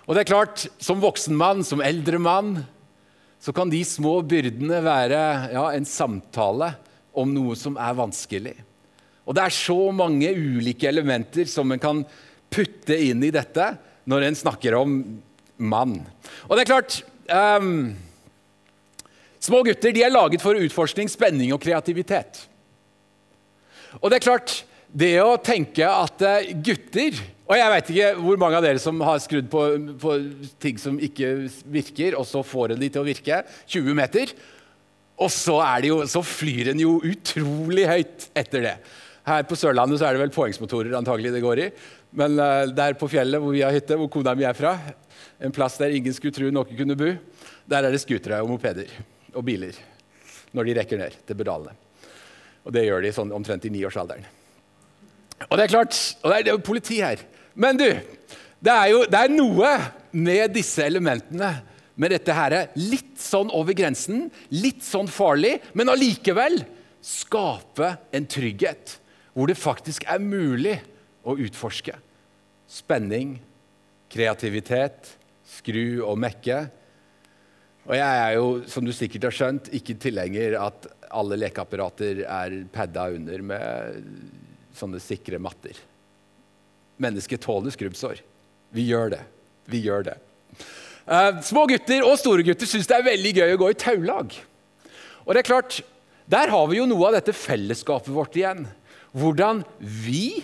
[0.05, 2.67] Og det er klart, Som voksen mann, som eldre mann,
[3.41, 5.21] så kan de små byrdene være
[5.53, 6.75] ja, en samtale
[7.13, 8.55] om noe som er vanskelig.
[9.25, 12.01] Og det er så mange ulike elementer som en kan
[12.53, 13.67] putte inn i dette
[14.09, 14.97] når en snakker om
[15.57, 15.99] mann.
[16.49, 17.95] Og det er klart um,
[19.45, 22.47] Små gutter de er laget for utforskning, spenning og kreativitet.
[24.01, 24.57] Og det er klart,
[24.95, 27.17] det å tenke at eh, gutter
[27.49, 29.63] Og jeg vet ikke hvor mange av dere som har skrudd på,
[30.01, 30.13] på
[30.63, 31.33] ting som ikke
[31.75, 33.43] virker, og så får en de til å virke.
[33.69, 34.33] 20 meter.
[35.21, 38.77] Og så, jo, så flyr en jo utrolig høyt etter det.
[39.25, 41.69] Her på Sørlandet så er det vel påhengsmotorer antagelig det går i.
[42.17, 44.75] Men uh, der på fjellet hvor vi har hytte, hvor kona mi er fra,
[45.41, 47.13] en plass der ingen skulle tro noen kunne bo,
[47.71, 48.91] der er det scootere og mopeder
[49.35, 49.77] og biler
[50.55, 51.75] når de rekker ned til pedalene.
[52.65, 54.27] Og det gjør de sånn omtrent i niårsalderen.
[55.51, 57.21] Og det er klart, og det er, det er jo politi her.
[57.55, 57.89] Men du,
[58.65, 59.73] det er jo det er noe
[60.15, 61.53] med disse elementene,
[61.95, 66.65] med dette her, litt sånn over grensen, litt sånn farlig, men allikevel
[67.05, 69.01] skape en trygghet.
[69.35, 70.77] hvor det faktisk er mulig
[71.27, 71.97] å utforske.
[72.71, 73.41] Spenning,
[74.07, 75.09] kreativitet,
[75.57, 76.69] skru og mekke.
[77.89, 82.57] Og jeg er jo, som du sikkert har skjønt, ikke tilhenger at alle lekeapparater er
[82.75, 84.05] padda under med
[84.75, 85.79] sånne sikre matter.
[87.03, 88.21] Mennesket tåler skrubbsår.
[88.75, 89.23] Vi gjør det.
[89.71, 90.17] Vi gjør det.
[91.05, 94.37] Uh, små gutter og store gutter syns det er veldig gøy å gå i taulag.
[95.25, 95.83] Og det er klart,
[96.25, 98.63] Der har vi jo noe av dette fellesskapet vårt igjen.
[99.13, 100.41] Hvordan vi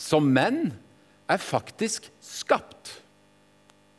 [0.00, 0.70] som menn
[1.28, 2.94] er faktisk skapt.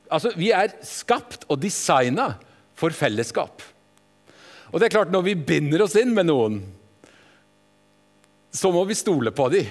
[0.09, 2.39] Altså, Vi er skapt og designa
[2.73, 3.61] for fellesskap.
[4.71, 6.61] Og det er klart, Når vi binder oss inn med noen,
[8.51, 9.67] så må vi stole på dem.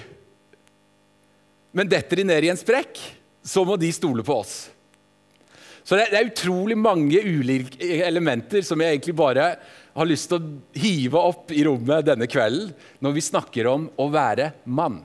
[1.75, 2.97] Men detter de ned i en sprekk,
[3.43, 4.55] så må de stole på oss.
[5.87, 9.51] Så det, er utrolig mange ulike elementer som jeg egentlig bare
[9.97, 14.09] har lyst til å hive opp i rommet denne kvelden når vi snakker om å
[14.11, 14.99] være mann.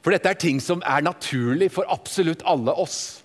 [0.00, 3.20] For dette er ting som er naturlig for absolutt alle oss.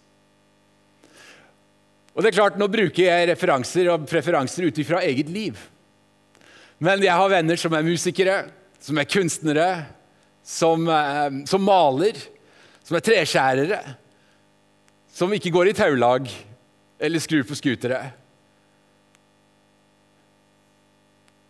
[2.16, 5.60] Og det er klart, Nå bruker jeg referanser og preferanser ut ifra eget liv.
[6.80, 8.38] Men jeg har venner som er musikere,
[8.80, 9.70] som er kunstnere,
[10.44, 12.16] som, eh, som maler,
[12.84, 13.80] som er treskjærere,
[15.12, 16.30] som ikke går i taulag
[17.00, 18.00] eller skrur på skutere.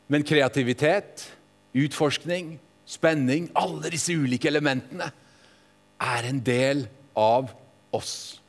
[0.07, 1.25] Men kreativitet,
[1.73, 5.09] utforskning, spenning, alle disse ulike elementene
[6.01, 6.85] er en del
[7.17, 7.49] av
[7.95, 8.39] oss.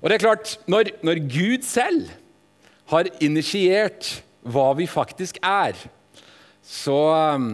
[0.00, 2.08] Og det er klart, Når, når Gud selv
[2.90, 5.76] har initiert hva vi faktisk er,
[6.64, 6.98] så
[7.36, 7.50] um,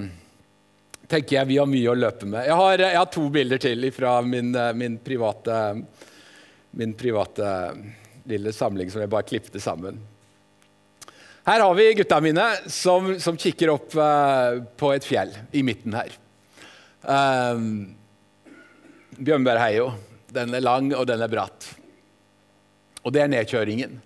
[1.11, 2.47] tenker jeg vi har mye å løpe med.
[2.47, 5.61] Jeg har, jeg har to bilder til fra min, min, private,
[6.79, 7.51] min private
[8.31, 9.99] lille samling som jeg bare klippet sammen.
[11.47, 15.95] Her har vi gutta mine som, som kikker opp uh, på et fjell i midten
[15.95, 16.15] her.
[17.07, 17.95] Um,
[19.17, 19.93] Bjørnbergheio.
[20.35, 21.76] Den er lang, og den er bratt.
[23.07, 24.01] Og det er nedkjøringen.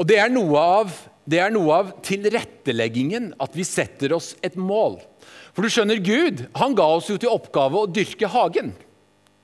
[0.00, 0.94] Og det er noe av,
[1.30, 4.98] er noe av tilretteleggingen at vi setter oss et mål.
[5.54, 8.72] For du skjønner, Gud han ga oss jo til oppgave å dyrke hagen.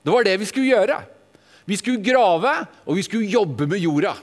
[0.01, 0.97] Det var det vi skulle gjøre.
[1.69, 2.51] Vi skulle grave,
[2.89, 4.15] og vi skulle jobbe med jorda.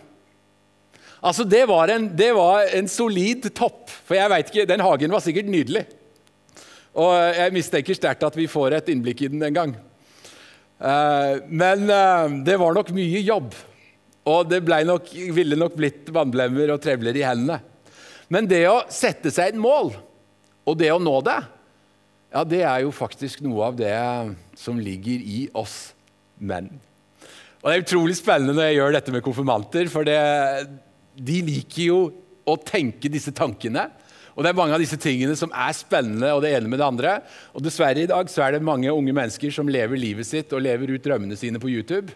[1.19, 3.87] Altså, det var, en, det var en solid topp.
[4.07, 5.87] For jeg vet ikke, den hagen var sikkert nydelig.
[6.99, 9.75] Og jeg mistenker sterkt at vi får et innblikk i den en gang.
[10.79, 13.55] Uh, men uh, det var nok mye jobb.
[14.29, 17.61] Og det nok, ville nok blitt vannblemmer og trevler i hendene.
[18.29, 19.95] Men det å sette seg et mål,
[20.69, 21.39] og det å nå det,
[22.29, 23.95] ja, det er jo faktisk noe av det
[24.61, 25.95] som ligger i oss
[26.37, 26.69] menn.
[27.63, 29.89] Og Det er utrolig spennende når jeg gjør dette med konfirmanter.
[29.89, 30.19] for det,
[31.17, 32.01] de liker jo
[32.47, 33.89] å tenke disse tankene.
[34.37, 36.87] Og det er mange av disse tingene som er spennende, og det ene med det
[36.87, 37.17] andre.
[37.57, 40.63] Og dessverre i dag så er det mange unge mennesker som lever livet sitt og
[40.63, 42.15] lever ut drømmene sine på YouTube.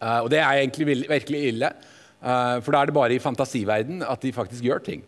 [0.00, 1.70] Uh, og det er egentlig virkelig ille,
[2.24, 5.04] uh, for da er det bare i fantasiverden at de faktisk gjør ting.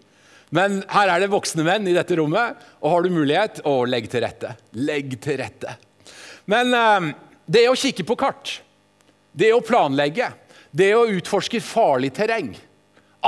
[0.52, 4.12] Men her er det voksne menn i dette rommet, og har du mulighet, å legge
[4.12, 4.52] til rette.
[4.76, 5.78] Legg til rette.
[6.52, 7.08] Men uh,
[7.48, 8.58] det å kikke på kart,
[9.32, 10.28] det å planlegge,
[10.72, 12.54] det å utforske farlig terreng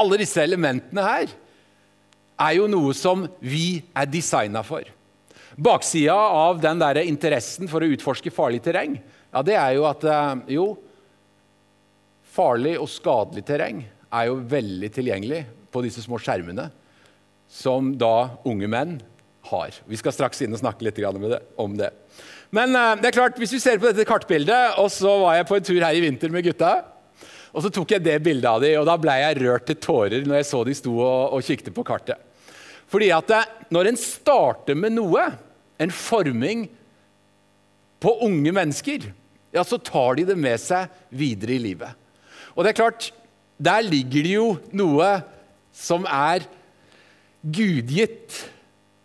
[0.00, 1.32] Alle disse elementene her
[2.40, 4.82] er jo noe som vi er designa for.
[5.54, 8.96] Baksida av den der interessen for å utforske farlig terreng,
[9.30, 10.06] ja, det er jo at
[10.50, 10.64] jo,
[12.34, 15.44] farlig og skadelig terreng er jo veldig tilgjengelig
[15.74, 16.68] på disse små skjermene
[17.50, 18.96] som da unge menn
[19.50, 19.74] har.
[19.86, 21.90] Vi skal straks inn og snakke litt om det.
[22.54, 25.48] Men eh, det er klart, hvis vi ser på dette kartbildet, og så var jeg
[25.48, 26.74] på en tur her i vinter med gutta
[27.54, 30.24] og så tok jeg det bildet av dem, og da ble jeg rørt til tårer
[30.26, 32.18] når jeg så de sto og, og kikket på kartet.
[32.90, 33.42] Fordi at det,
[33.74, 35.28] når en starter med noe,
[35.78, 36.66] en forming
[38.02, 39.06] på unge mennesker,
[39.54, 41.94] ja, så tar de det med seg videre i livet.
[42.54, 43.10] Og det er klart,
[43.58, 45.08] der ligger det jo noe
[45.74, 46.46] som er
[47.42, 48.44] gudgitt.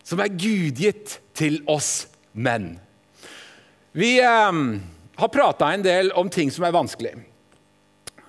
[0.05, 2.77] Som er gudgitt til oss menn.
[3.91, 4.61] Vi eh,
[5.19, 7.15] har prata en del om ting som er vanskelig.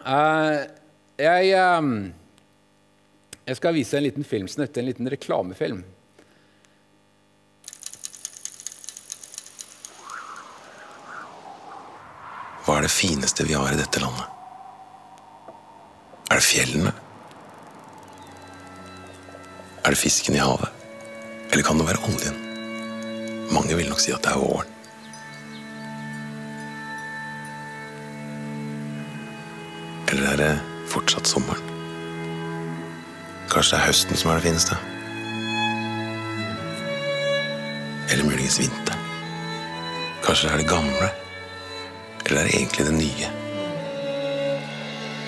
[0.00, 0.58] Eh,
[1.20, 1.88] jeg, eh,
[3.44, 5.84] jeg, skal vise en liten filmsnutt, en liten reklamefilm.
[12.64, 14.39] Hva er det fineste vi har i dette landet?
[16.30, 16.92] Er det fjellene?
[19.84, 20.68] Er det fisken i havet?
[21.50, 22.36] Eller kan det være oljen?
[23.50, 24.70] Mange vil nok si at det er våren.
[30.10, 30.52] Eller er det
[30.92, 31.66] fortsatt sommeren?
[33.50, 34.78] Kanskje det er høsten som er det fineste?
[38.10, 39.02] Eller muligens vinteren.
[40.22, 41.12] Kanskje det er det gamle?
[42.26, 43.39] Eller er det egentlig det nye?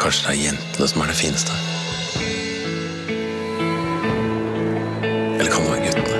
[0.02, 1.52] Kanskje det er jentene som er det fineste?
[5.38, 6.18] Eller kan det være guttene?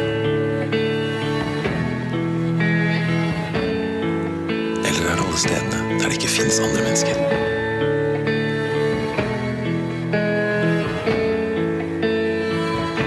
[4.87, 7.17] Eller er det alle stedene der det ikke fins andre mennesker?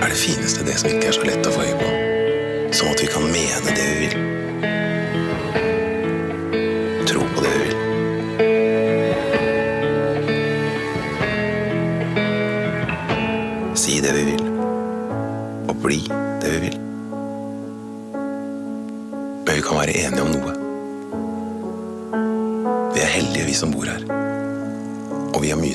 [0.02, 1.90] Er det fineste det som ikke er så lett å få øye på?
[2.76, 3.85] Sånn at vi kan mene det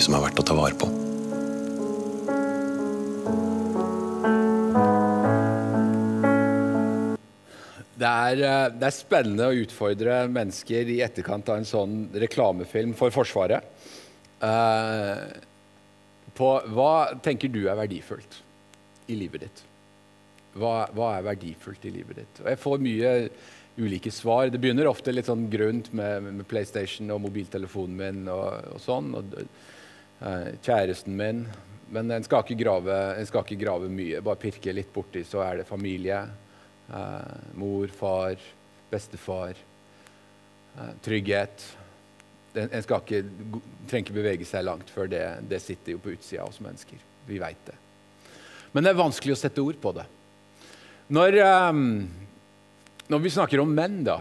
[0.00, 0.86] Mye som er verdt å ta vare på.
[8.00, 12.94] Det er, eh, det er spennende å utfordre mennesker i etterkant av en sånn reklamefilm
[12.96, 13.60] for Forsvaret.
[14.40, 15.36] Uh,
[16.32, 18.38] på hva tenker du er verdifullt
[19.12, 19.60] i livet ditt?
[20.56, 22.40] Hva, hva, er verdifullt i livet ditt?
[22.40, 23.12] Og jeg får mye
[23.76, 24.48] ulike svar.
[24.48, 29.12] Det begynner ofte litt sånn grunt med, med PlayStation og mobiltelefonen min og, og sånn.
[29.20, 29.36] Og,
[30.20, 31.44] kjæresten min.
[31.90, 34.22] Men en skal, grave, en skal, ikke grave, mye.
[34.22, 36.22] Bare pirke litt borti, så er det familie.
[36.90, 38.38] Uh, mor, far,
[38.90, 39.58] bestefar.
[40.76, 41.66] Uh, trygghet.
[42.54, 43.24] En, en ikke,
[43.90, 47.02] trenger ikke bevege seg langt før det, det sitter jo på utsida av oss mennesker.
[47.26, 47.76] Vi veit det.
[48.70, 50.06] Men det er vanskelig å sette ord på det.
[51.10, 51.36] Når,
[53.10, 54.20] når vi snakker om menn, da,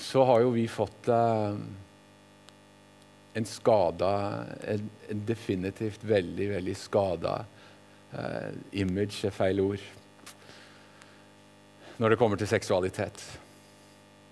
[0.00, 1.08] så har jo vi fått
[3.34, 4.12] en skada
[4.68, 4.90] en,
[5.26, 7.34] definitivt veldig, veldig skada
[8.12, 9.84] uh, image er feil ord
[12.02, 13.20] når det kommer til seksualitet.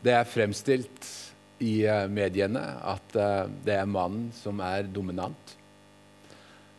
[0.03, 1.07] Det er fremstilt
[1.63, 3.15] i uh, mediene at
[3.65, 5.55] det er mannen som er dominant.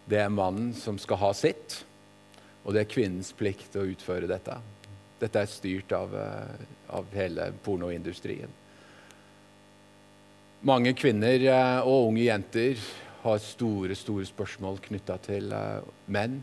[0.09, 1.77] Det er mannen som skal ha sitt.
[2.65, 4.57] Og det er kvinnens plikt å utføre dette.
[5.21, 6.65] Dette er styrt av, eh,
[6.97, 8.59] av hele pornoindustrien.
[10.61, 12.81] Mange kvinner eh, og unge jenter
[13.23, 16.35] har store store spørsmål knytta til uh, menn.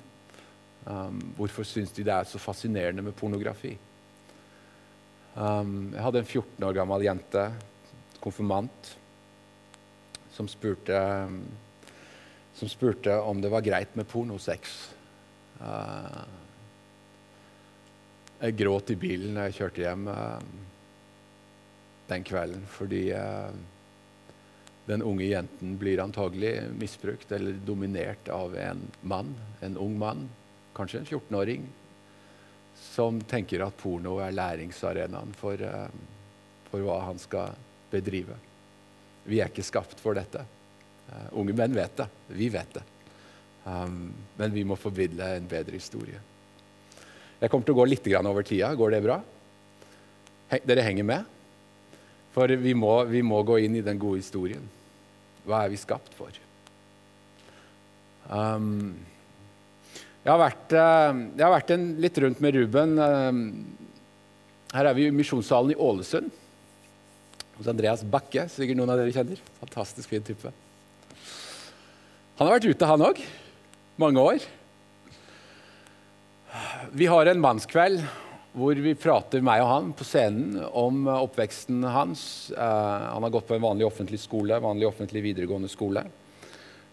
[0.88, 3.76] Um, hvorfor syns de det er så fascinerende med pornografi?
[5.38, 7.44] Um, jeg hadde en 14 år gammel jente,
[8.22, 8.90] konfirmant,
[10.34, 11.40] som spurte, um,
[12.58, 14.76] som spurte om det var greit med pornosex.
[15.62, 16.26] Uh,
[18.42, 20.38] jeg gråt i bilen da jeg kjørte hjem uh,
[22.10, 23.50] den kvelden fordi uh,
[24.88, 30.28] den unge jenten blir antagelig misbrukt eller dominert av en mann, en ung mann,
[30.76, 31.66] kanskje en 14-åring,
[32.78, 35.60] som tenker at porno er læringsarenaen for,
[36.70, 37.52] for, hva han skal
[37.92, 38.38] bedrive.
[39.28, 40.46] Vi er ikke skapt for dette.
[41.36, 42.08] unge menn vet det.
[42.32, 42.84] Vi vet det.
[43.64, 46.20] Um, men vi må formidle en bedre historie.
[47.38, 48.72] Jeg kommer til å gå litt over tida.
[48.74, 49.20] Går det bra?
[50.64, 51.36] Dere henger med?
[52.32, 54.64] For vi må, vi må, gå inn i den gode historien.
[55.48, 56.34] Hva er vi skapt for?
[58.28, 58.98] Um,
[60.20, 62.98] jeg, har vært, uh, jeg har vært en, litt rundt med Ruben.
[63.00, 63.40] Um,
[64.74, 66.28] her er vi i Misjonssalen i Ålesund.
[67.56, 69.40] Hos Andreas Bakke, sikkert noen av dere kjenner.
[69.62, 70.52] Fantastisk fin type.
[72.38, 73.24] Han har vært ute, han òg
[73.98, 74.44] mange år.
[76.94, 78.04] Vi har en mannskveld
[78.58, 82.22] hvor vi prater, meg og han, på scenen om oppveksten hans.
[82.52, 86.02] Uh, han har gått på en vanlig offentlig skole, vanlig offentlig videregående skole.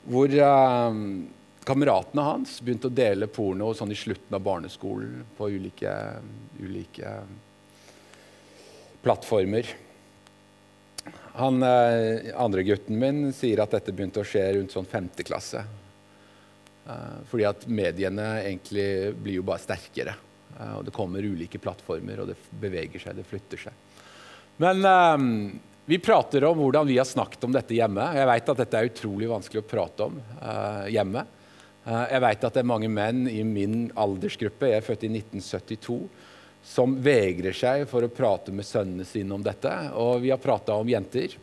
[0.05, 0.99] Hvor uh,
[1.65, 5.95] kameratene hans begynte å dele porno sånn i slutten av barneskolen på ulike,
[6.61, 7.15] ulike
[9.05, 9.73] plattformer.
[11.39, 15.65] Han, uh, andre gutten min sier at dette begynte å skje rundt sånn femte klasse.
[16.85, 20.13] Eh, fordi at mediene egentlig blir jo bare sterkere.
[20.59, 24.03] Eh, og det kommer ulike plattformer, og det beveger seg, det flytter seg.
[24.61, 25.25] Men um,
[25.85, 28.05] vi prater om hvordan vi har snakket om dette hjemme.
[28.15, 31.25] Jeg vet at dette er utrolig vanskelig å prate om uh, hjemme.
[31.83, 35.11] Uh, jeg vet at det er mange menn i min aldersgruppe, jeg er født i
[35.11, 35.99] 1972,
[36.65, 39.73] som vegrer seg for å prate med sønnene sine om dette.
[39.99, 41.35] Og vi har prata om jenter.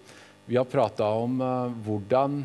[0.48, 2.42] Vi har prata om uh, hvordan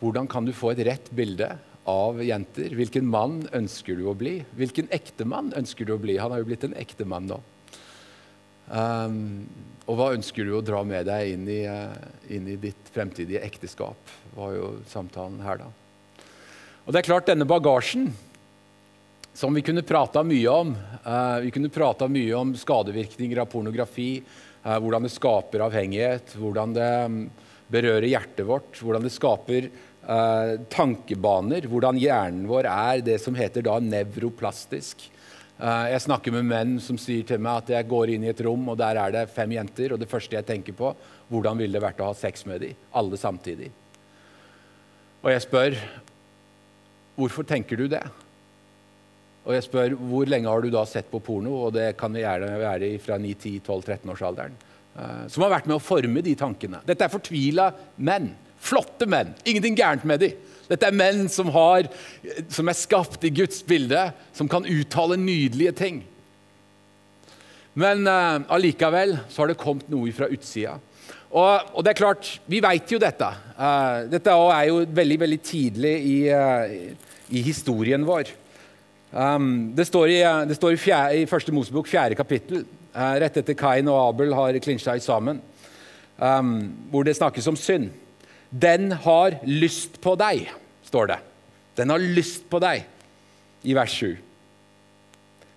[0.00, 1.50] hvordan kan du få et rett bilde
[1.90, 2.70] av jenter?
[2.78, 4.38] Hvilken mann ønsker du å bli?
[4.56, 6.16] Hvilken ektemann ønsker du å bli?
[6.22, 7.40] Han har jo blitt en ektemann nå.
[8.70, 9.18] Um,
[9.90, 11.90] og hva ønsker du å dra med deg inn i, uh,
[12.30, 14.16] inn i ditt fremtidige ekteskap?
[14.36, 15.70] var jo samtalen her da.
[16.86, 18.12] Og det er klart, denne bagasjen
[19.34, 20.72] som vi kunne prata mye om.
[21.04, 24.22] Uh, vi kunne prata mye om skadevirkninger av pornografi,
[24.64, 27.22] uh, hvordan det skaper avhengighet, hvordan det um,
[27.70, 29.70] berører hjertet vårt, hvordan det skaper
[30.08, 35.08] uh, tankebaner, hvordan hjernen vår er det som heter da nevroplastisk.
[35.60, 38.62] jeg snakker med menn som sier til meg at jeg går inn i et rom,
[38.72, 40.94] og der er det fem jenter, og det første jeg tenker på,
[41.28, 43.68] hvordan ville det vært å ha sex med dem, alle samtidig?
[45.20, 45.76] Og jeg spør
[47.20, 48.02] hvorfor tenker du det?
[49.44, 52.52] Og jeg spør hvor lenge har du da sett på porno, og det kan gjerne
[52.60, 54.56] være fra 9-10-12-13-årsalderen.
[54.90, 56.82] Uh, som har vært med å forme de tankene.
[56.86, 57.70] Dette er fortvila
[58.04, 58.32] menn.
[58.60, 59.34] Flotte menn.
[59.44, 60.46] Ingenting gærent med dem.
[60.70, 61.88] Dette er menn som, har,
[62.52, 64.04] som er skapt i Guds bilde,
[64.36, 66.02] som kan uttale nydelige ting.
[67.80, 70.76] Men uh, allikevel så har det kommet noe fra utsida.
[71.30, 73.26] Og, og, det er klart, vi veit jo dette.
[73.54, 78.30] Uh, dette er jo veldig, veldig tidlig i, uh, i historien vår.
[79.10, 82.62] Um, det står, i, det står i, fjerde, i, første Mosebok, fjerde kapittel,
[82.94, 85.40] uh, rett etter Kain og Abel har klinsja sammen,
[86.18, 86.52] um,
[86.92, 87.90] hvor det snakkes om synd.
[88.50, 90.48] Den har lyst på deg,
[90.86, 91.18] står det.
[91.78, 92.82] Den har lyst på deg,
[93.62, 94.16] i vers 7.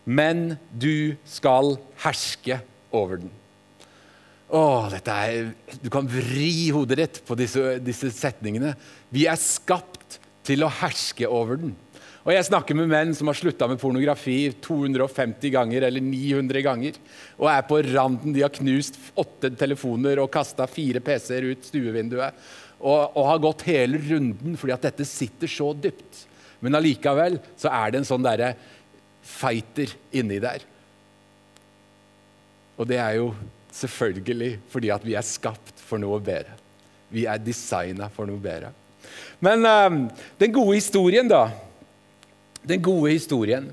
[0.06, 2.60] Men du skal herske
[2.94, 3.32] over den.
[4.54, 5.48] Åh, dette er,
[5.82, 8.76] Du kan vri hodet ditt på disse, disse setningene.
[9.10, 11.74] Vi er skapt til å herske over den.
[12.24, 17.00] Og jeg snakker med menn som har slutta med pornografi 250 ganger eller 900 ganger.
[17.36, 18.32] Og er på randen.
[18.36, 22.38] De har knust åtte telefoner og kasta fire PC-er ut stuevinduet.
[22.84, 26.26] Og, og, har gått hele runden fordi at dette sitter så dypt.
[26.60, 28.54] Men allikevel så er det en sånn derre
[29.24, 30.66] fighter inni der.
[32.76, 33.32] Og det er jo
[33.74, 36.58] selvfølgelig fordi at vi er skapt for noe bedre.
[37.14, 38.74] Vi er designa for noe bedre.
[39.44, 40.02] Men um,
[40.42, 41.48] den gode historien, da
[42.68, 43.68] den gode historien.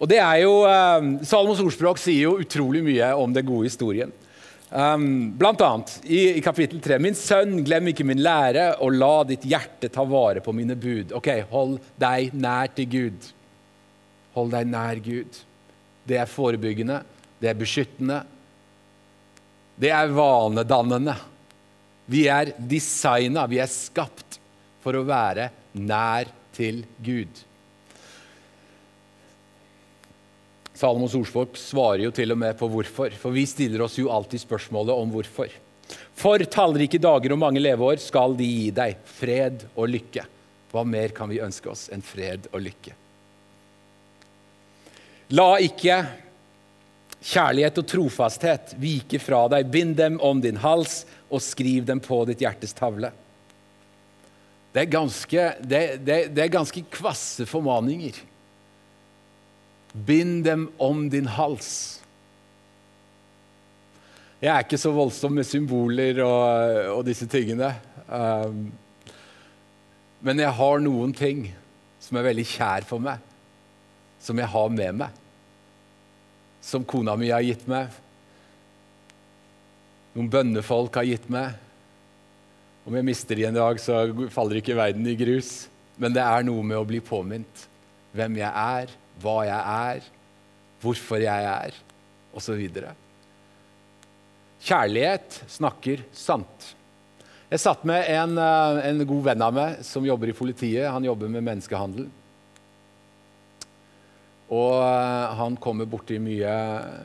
[0.00, 4.12] Og det er jo, um, Salomos ordspråk sier jo utrolig mye om den gode historien.
[4.74, 9.12] Um, blant annet i, i kapittel 3.: Min sønn, glem ikke min lære, og la
[9.28, 11.12] ditt hjerte ta vare på mine bud.
[11.14, 13.28] Ok, Hold deg nær til Gud.
[14.34, 15.38] Hold deg nær Gud.
[16.04, 16.98] Det er forebyggende,
[17.38, 18.18] det er beskyttende,
[19.78, 21.14] det er vanedannende.
[22.10, 24.40] Vi er designa, vi er skapt
[24.82, 27.30] for å være nær til Gud.
[30.74, 34.42] Salomos ordspråk svarer jo til og med på hvorfor, for vi stiller oss jo alltid
[34.42, 35.52] spørsmålet om hvorfor.
[36.18, 40.26] For tallrike dager og mange leveår skal de gi deg fred og lykke.
[40.74, 42.94] Hva mer kan vi ønske oss enn fred og lykke?
[45.34, 46.00] La ikke
[47.24, 49.70] kjærlighet og trofasthet vike fra deg.
[49.70, 53.12] Bind dem om din hals og skriv dem på ditt hjertes tavle.
[54.74, 58.18] Det er ganske, det, det, det er ganske kvasse formaninger.
[59.94, 62.00] Bind dem om din hals.
[64.42, 67.70] Jeg er ikke så voldsom med symboler og, og disse tingene.
[68.10, 68.66] Um,
[70.24, 71.46] men jeg har noen ting
[72.02, 73.22] som er veldig kjær for meg,
[74.20, 75.20] som jeg har med meg.
[76.64, 77.92] Som kona mi har gitt meg.
[80.14, 81.54] Noen bønnefolk har gitt meg.
[82.84, 85.70] Om jeg mister de en dag, så faller ikke verden i grus.
[86.00, 87.64] Men det er noe med å bli påminnet
[88.14, 88.92] hvem jeg er,
[89.22, 90.06] hva jeg er,
[90.82, 91.76] hvorfor jeg er,
[92.34, 92.64] osv.
[94.64, 96.74] Kjærlighet snakker sant.
[97.52, 100.88] Jeg satt med en, eh, en, god venn av meg som jobber i politiet.
[100.90, 102.08] Han jobber med menneskehandel.
[104.48, 106.54] Og eh, han kommer borti mye,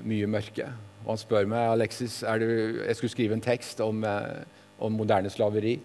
[0.08, 0.70] mye mørke.
[1.04, 2.48] Og han spør meg Alexis, du,
[2.86, 4.42] jeg skulle skrive en tekst om, eh,
[4.80, 5.76] om moderne slaveri.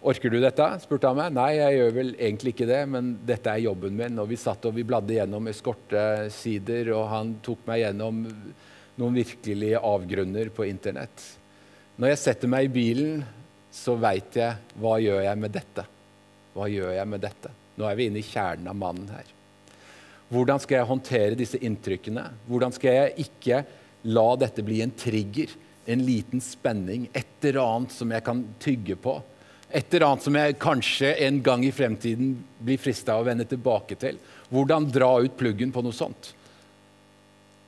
[0.00, 0.66] Orker du dette?
[0.84, 1.32] spurte han meg.
[1.34, 4.18] Nei, jeg gjør vel egentlig ikke det, men dette er jobben min.
[4.22, 8.20] Og vi satt og vi bladde gjennom eskortesider, og han tok meg gjennom
[8.98, 11.24] noen virkelige avgrunner på internett.
[11.98, 13.24] Når jeg setter meg i bilen,
[13.74, 15.84] så veit jeg hva gjør jeg med dette.
[16.54, 17.50] Hva gjør jeg med dette?
[17.78, 19.34] Nå er vi inne i kjernen av mannen her.
[20.28, 22.24] Hvordan skal jeg håndtere disse inntrykkene?
[22.46, 23.62] Hvordan skal jeg ikke
[24.12, 25.50] la dette bli en trigger,
[25.88, 29.16] en liten spenning, et eller annet som jeg kan tygge på?
[29.70, 32.32] Et eller annet som jeg kanskje en gang i fremtiden
[32.64, 34.16] blir frista å vende tilbake til.
[34.48, 36.32] Hvordan dra ut pluggen på noe sånt?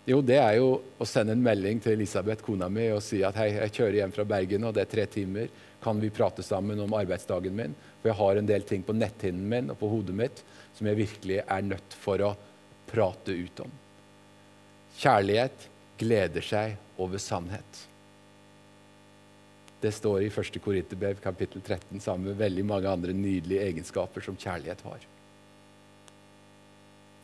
[0.08, 3.36] Jo, det er jo å sende en melding til Elisabeth, kona mi, og si at
[3.36, 5.50] hei, jeg kjører hjem fra Bergen, og det er tre timer.
[5.84, 7.76] Kan vi prate sammen om arbeidsdagen min?
[8.00, 10.42] For jeg har en del ting på netthinnen min og på hodet mitt
[10.76, 12.32] som jeg virkelig er nødt for å
[12.88, 13.76] prate ut om.
[15.00, 15.68] Kjærlighet
[16.00, 17.84] gleder seg over sannhet.
[19.80, 20.58] Det står i 1.
[20.64, 25.08] Korinterbrev kapittel 13 sammen med veldig mange andre nydelige egenskaper som kjærlighet har.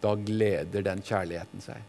[0.01, 1.81] da gleder den kjærligheten seg.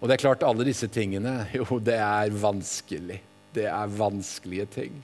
[0.00, 3.20] Og det er klart, alle disse tingene, jo, det er vanskelig.
[3.54, 4.98] Det er vanskelige ting.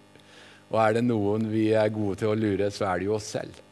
[0.71, 3.31] Og er det noen vi er gode til å lure, så er det jo oss
[3.37, 3.63] selv.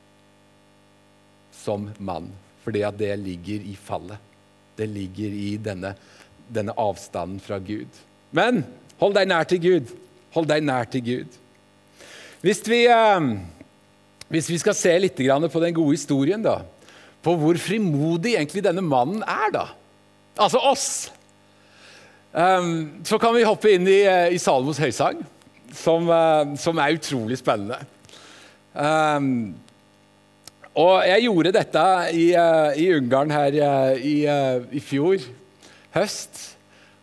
[1.65, 2.31] Som mann.
[2.65, 4.33] Fordi at det ligger i fallet.
[4.79, 5.95] Det ligger i denne,
[6.49, 8.01] denne avstanden fra Gud.
[8.35, 8.65] Men
[9.03, 9.93] hold deg nær til Gud.
[10.35, 11.41] Hold deg nær til Gud.
[12.45, 13.27] Hvis vi, eh,
[14.29, 16.63] hvis vi skal se litt på den gode historien, da,
[17.23, 19.67] på hvor frimodig egentlig denne mannen er, da
[20.35, 21.13] Altså oss.
[22.33, 25.21] Um, så kan vi hoppe inn i, eh, i Salomos høysang,
[25.71, 26.11] som,
[26.59, 27.79] som, er utrolig spennende.
[30.75, 31.85] Og jeg gjorde dette
[32.19, 32.27] i,
[32.83, 34.17] i Ungarn her i,
[34.75, 35.23] i, fjor
[35.95, 36.43] høst.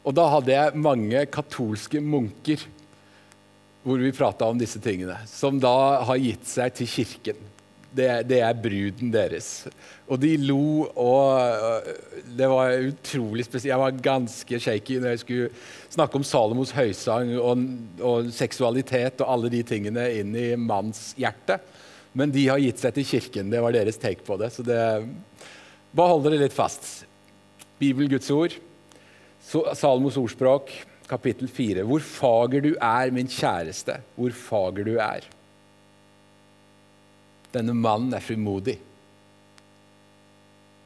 [0.04, 2.68] Og da hadde jeg mange katolske munker
[3.84, 5.18] hvor vi prata om disse tingene.
[5.30, 7.48] Som da har gitt seg til kirken.
[7.92, 9.66] Det, det, er bruden deres.
[10.08, 11.90] Og de lo, og
[12.38, 13.74] det var utrolig spesielt.
[13.74, 15.50] Jeg var ganske shaky når jeg skulle
[15.92, 17.66] snakke om Salomos høysang og,
[18.00, 21.60] og seksualitet og alle de tingene inn i manns hjerte.
[22.16, 23.52] Men de har gitt seg til kirken.
[23.52, 24.54] Det var deres take på det.
[24.56, 24.80] Så det,
[25.92, 27.04] bare hold dere litt fast.
[27.82, 28.56] Bibel, Guds ord.
[29.42, 30.72] Salomos ordspråk,
[31.12, 31.84] kapittel 4.
[31.88, 34.00] Hvor fager du er, min kjæreste.
[34.16, 35.28] Hvor fager du er.
[37.52, 38.78] Denne mannen er frimodig.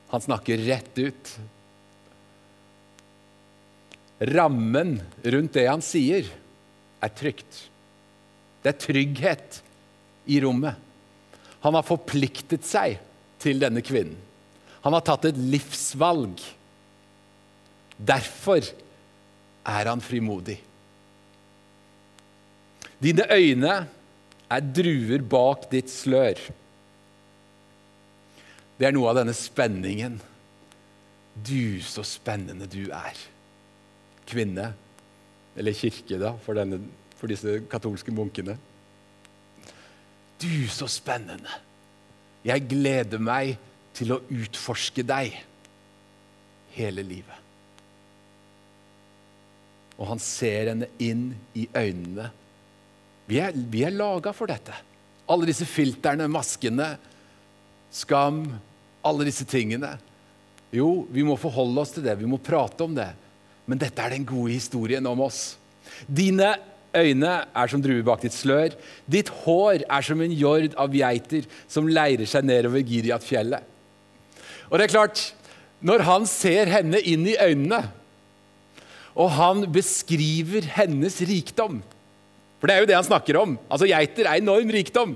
[0.10, 1.36] Han snakker rett ut.
[4.32, 6.28] Rammen rundt det han sier,
[7.04, 7.66] er trygt.
[8.64, 9.60] Det er trygghet
[10.32, 10.80] i rommet.
[11.66, 12.98] Han har forpliktet seg
[13.42, 14.18] til denne kvinnen.
[14.86, 16.42] Han har tatt et livsvalg.
[17.98, 18.62] Derfor
[19.66, 20.60] er han frimodig.
[23.02, 23.76] Dine øyne
[24.50, 26.40] er druer bak ditt slør.
[28.80, 30.18] Det er noe av denne spenningen.
[31.36, 33.20] Du, så spennende du er.
[34.30, 34.72] Kvinne,
[35.56, 36.80] eller kirke, da, for, denne,
[37.20, 38.58] for disse katolske munkene.
[40.42, 41.62] Du, så spennende.
[42.46, 43.56] Jeg gleder meg
[43.96, 45.34] til å utforske deg
[46.76, 47.45] hele livet.
[49.96, 52.32] Og han ser henne inn i øynene
[53.26, 54.76] vi er, vi er laga for dette.
[55.32, 56.92] Alle disse filterne, maskene,
[57.94, 58.44] skam,
[59.06, 59.96] alle disse tingene.
[60.76, 63.10] Jo, vi må forholde oss til det, vi må prate om det.
[63.66, 65.56] Men dette er den gode historien om oss.
[66.06, 66.54] Dine
[66.96, 68.76] øyne er som druer bak ditt slør.
[69.10, 73.74] Ditt hår er som en jord av geiter som leirer seg nedover Giriat-fjellet.
[74.70, 75.22] Og det er klart,
[75.86, 77.88] når han ser henne inn i øynene,
[79.16, 81.80] og han beskriver hennes rikdom
[82.66, 83.52] for det er jo det han snakker om.
[83.70, 85.12] Altså, Geiter er enorm rikdom.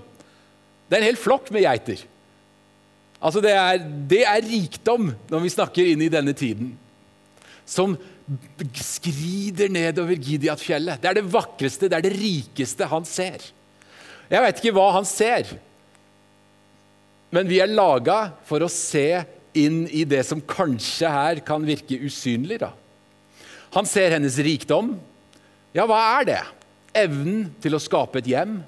[0.86, 2.04] Det er en hel flokk med geiter.
[3.18, 3.80] Altså, det er,
[4.12, 6.76] det er rikdom når vi snakker inn i denne tiden.
[7.66, 7.96] Som
[8.78, 11.02] skrider nedover Gidiat-fjellet.
[11.02, 13.42] Det er det vakreste, det er det rikeste han ser.
[14.30, 15.50] Jeg vet ikke hva han ser,
[17.34, 19.24] men vi er laga for å se
[19.58, 22.62] inn i det som kanskje her kan virke usynlig.
[22.62, 22.70] Da.
[23.76, 24.96] Han ser hennes rikdom.
[25.76, 26.42] Ja, hva er det?
[26.98, 28.60] Evnen til å skape et hjem,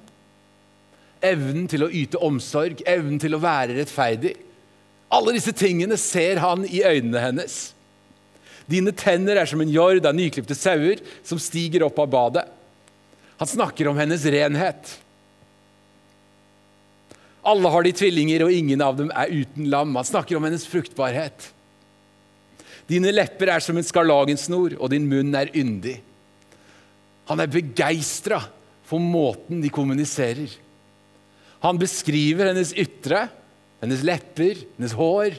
[1.22, 4.36] evnen til å yte omsorg, evnen til å være rettferdig.
[5.12, 7.56] Alle disse tingene ser han i øynene hennes.
[8.70, 12.44] Dine tenner er som en jord av nyklipte sauer som stiger opp av badet.
[13.42, 14.92] Han snakker om hennes renhet.
[17.42, 19.96] Alle har de tvillinger, og ingen av dem er uten lam.
[19.98, 21.48] Han snakker om hennes fruktbarhet.
[22.90, 25.98] Dine lepper er som en skarlagensnor, og din munn er yndig.
[27.30, 28.40] Han er begeistra
[28.88, 30.50] for måten de kommuniserer.
[31.62, 33.28] Han beskriver hennes ytre,
[33.82, 35.38] hennes lepper, hennes hår.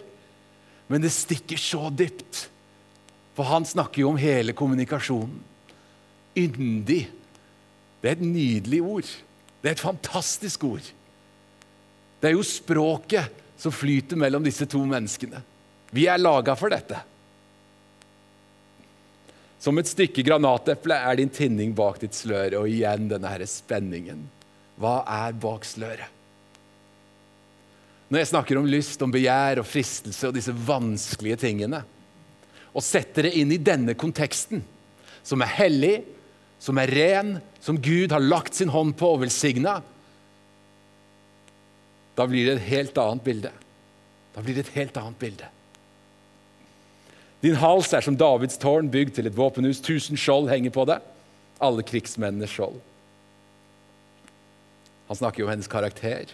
[0.88, 2.48] Men det stikker så dypt.
[3.36, 5.39] For han snakker jo om hele kommunikasjonen.
[6.38, 7.04] Yndig.
[8.02, 9.10] Det er et nydelig ord.
[9.62, 10.86] Det er et fantastisk ord.
[12.20, 15.41] Det er jo språket som flyter mellom disse to menneskene.
[15.94, 17.00] Vi er laga for dette.
[19.64, 22.59] Som et stykke granateple er din tinning bak ditt slør.
[22.59, 24.26] Og igjen denne her spenningen.
[24.76, 26.09] Hva er bak sløret?
[28.11, 31.80] Når jeg snakker om lyst, om begjær og fristelse og disse vanskelige tingene,
[32.74, 34.61] og setter det inn i denne konteksten,
[35.26, 35.95] som er hellig,
[36.61, 37.32] som er ren,
[37.64, 39.80] som Gud har lagt sin hånd på og velsigna,
[42.14, 43.53] da blir det et helt annet bilde.
[44.36, 45.49] Da blir det et helt annet bilde.
[47.44, 49.82] Din hals er som Davids tårn, bygd til et våpenhus.
[49.84, 51.02] Tusen skjold henger på det.
[51.64, 52.80] Alle krigsmennenes skjold.
[55.10, 56.32] Han snakker jo om hennes karakter,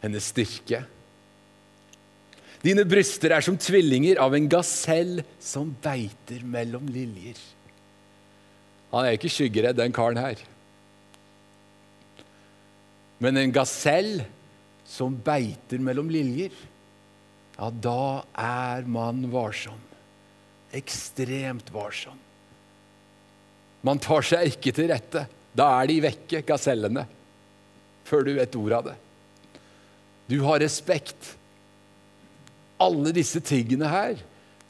[0.00, 0.80] hennes styrke.
[2.64, 7.36] Dine bryster er som tvillinger av en gasell som beiter mellom liljer.
[8.94, 10.40] Han er ikke skyggeredd, den karen her.
[13.22, 14.24] Men en gasell
[14.88, 16.56] som beiter mellom liljer,
[17.56, 19.80] ja, da er man varsom.
[20.76, 22.18] Ekstremt varsom.
[23.86, 25.24] Man tar seg ikke til rette.
[25.56, 27.06] Da er de vekke, gasellene,
[28.04, 28.96] før du vet ordet av det.
[30.28, 31.34] Du har respekt.
[32.82, 34.20] Alle disse tingene her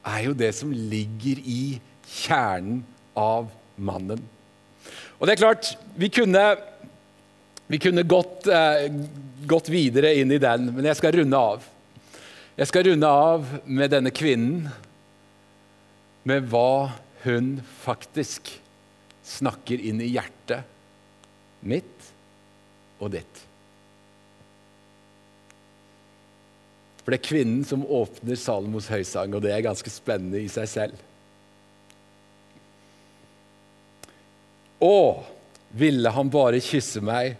[0.06, 2.84] er jo det som ligger i kjernen
[3.18, 4.20] av mannen.
[5.16, 6.42] Og det er klart, vi kunne,
[7.66, 8.86] vi kunne gått, eh,
[9.48, 11.64] gått videre inn i den, men jeg skal runde av.
[12.56, 14.70] Jeg skal runde av med denne kvinnen,
[16.26, 16.94] med hva
[17.26, 18.48] hun faktisk
[19.26, 20.64] snakker inn i hjertet
[21.60, 22.06] mitt
[22.96, 23.42] og ditt.
[27.02, 30.70] For det er kvinnen som åpner Salomos høysang, og det er ganske spennende i seg
[30.72, 31.02] selv.
[34.80, 34.96] Å,
[35.76, 37.36] ville han bare kysse meg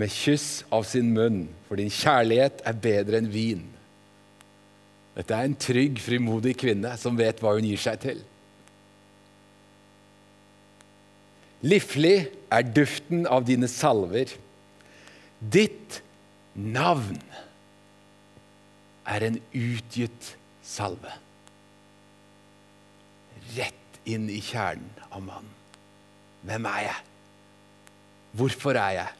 [0.00, 3.62] med kyss av sin munn, for din kjærlighet er bedre enn vin.
[5.20, 8.22] Dette er en trygg, frimodig kvinne som vet hva hun gir seg til.
[11.60, 14.32] Liflig er duften av dine salver.
[15.40, 16.00] Ditt
[16.56, 17.20] navn
[19.04, 20.30] er en utgitt
[20.64, 21.12] salve.
[23.58, 25.56] Rett inn i kjernen av mannen.
[26.48, 27.00] Hvem er jeg?
[28.40, 29.18] Hvorfor er jeg?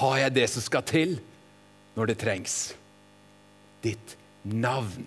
[0.00, 1.18] Har jeg det som skal til
[1.98, 2.56] når det trengs?
[3.84, 4.16] Ditt
[4.48, 5.04] navn.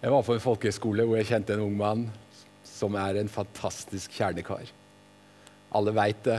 [0.00, 2.06] Jeg var på en folkehøyskole hvor jeg kjente en ung mann
[2.64, 4.70] som er en fantastisk kjernekar.
[5.76, 6.38] Alle veit det.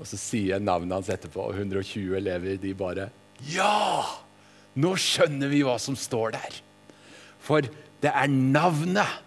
[0.00, 3.10] Og så sier jeg navnet hans etterpå, og 120 elever de bare
[3.52, 4.22] Ja!
[4.72, 6.56] Nå skjønner vi hva som står der.
[7.44, 7.66] For
[8.00, 9.20] det er navnet.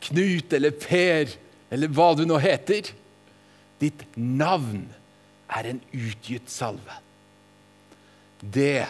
[0.00, 1.34] Knut eller Per
[1.70, 2.88] eller hva du nå heter.
[3.82, 4.86] Ditt navn
[5.52, 6.96] er en utgitt salve.
[8.40, 8.86] Det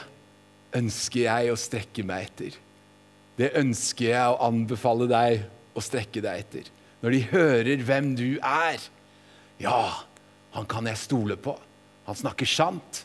[0.77, 2.59] ønsker jeg å strekke meg etter.
[3.41, 5.45] Det ønsker jeg å anbefale deg
[5.77, 6.71] å strekke deg etter.
[7.01, 8.83] Når de hører hvem du er.
[9.62, 10.05] Ja,
[10.57, 11.55] han kan jeg stole på.
[12.09, 13.05] Han snakker sant.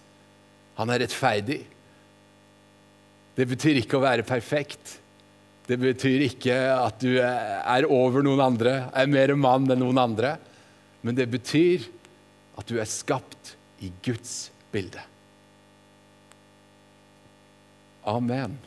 [0.75, 1.61] Han er rettferdig.
[3.35, 4.97] Det betyr ikke å være perfekt.
[5.65, 10.35] Det betyr ikke at du er over noen andre, er mer mann enn noen andre.
[11.05, 11.87] Men det betyr
[12.59, 15.01] at du er skapt i Guds bilde.
[18.05, 18.59] Amen.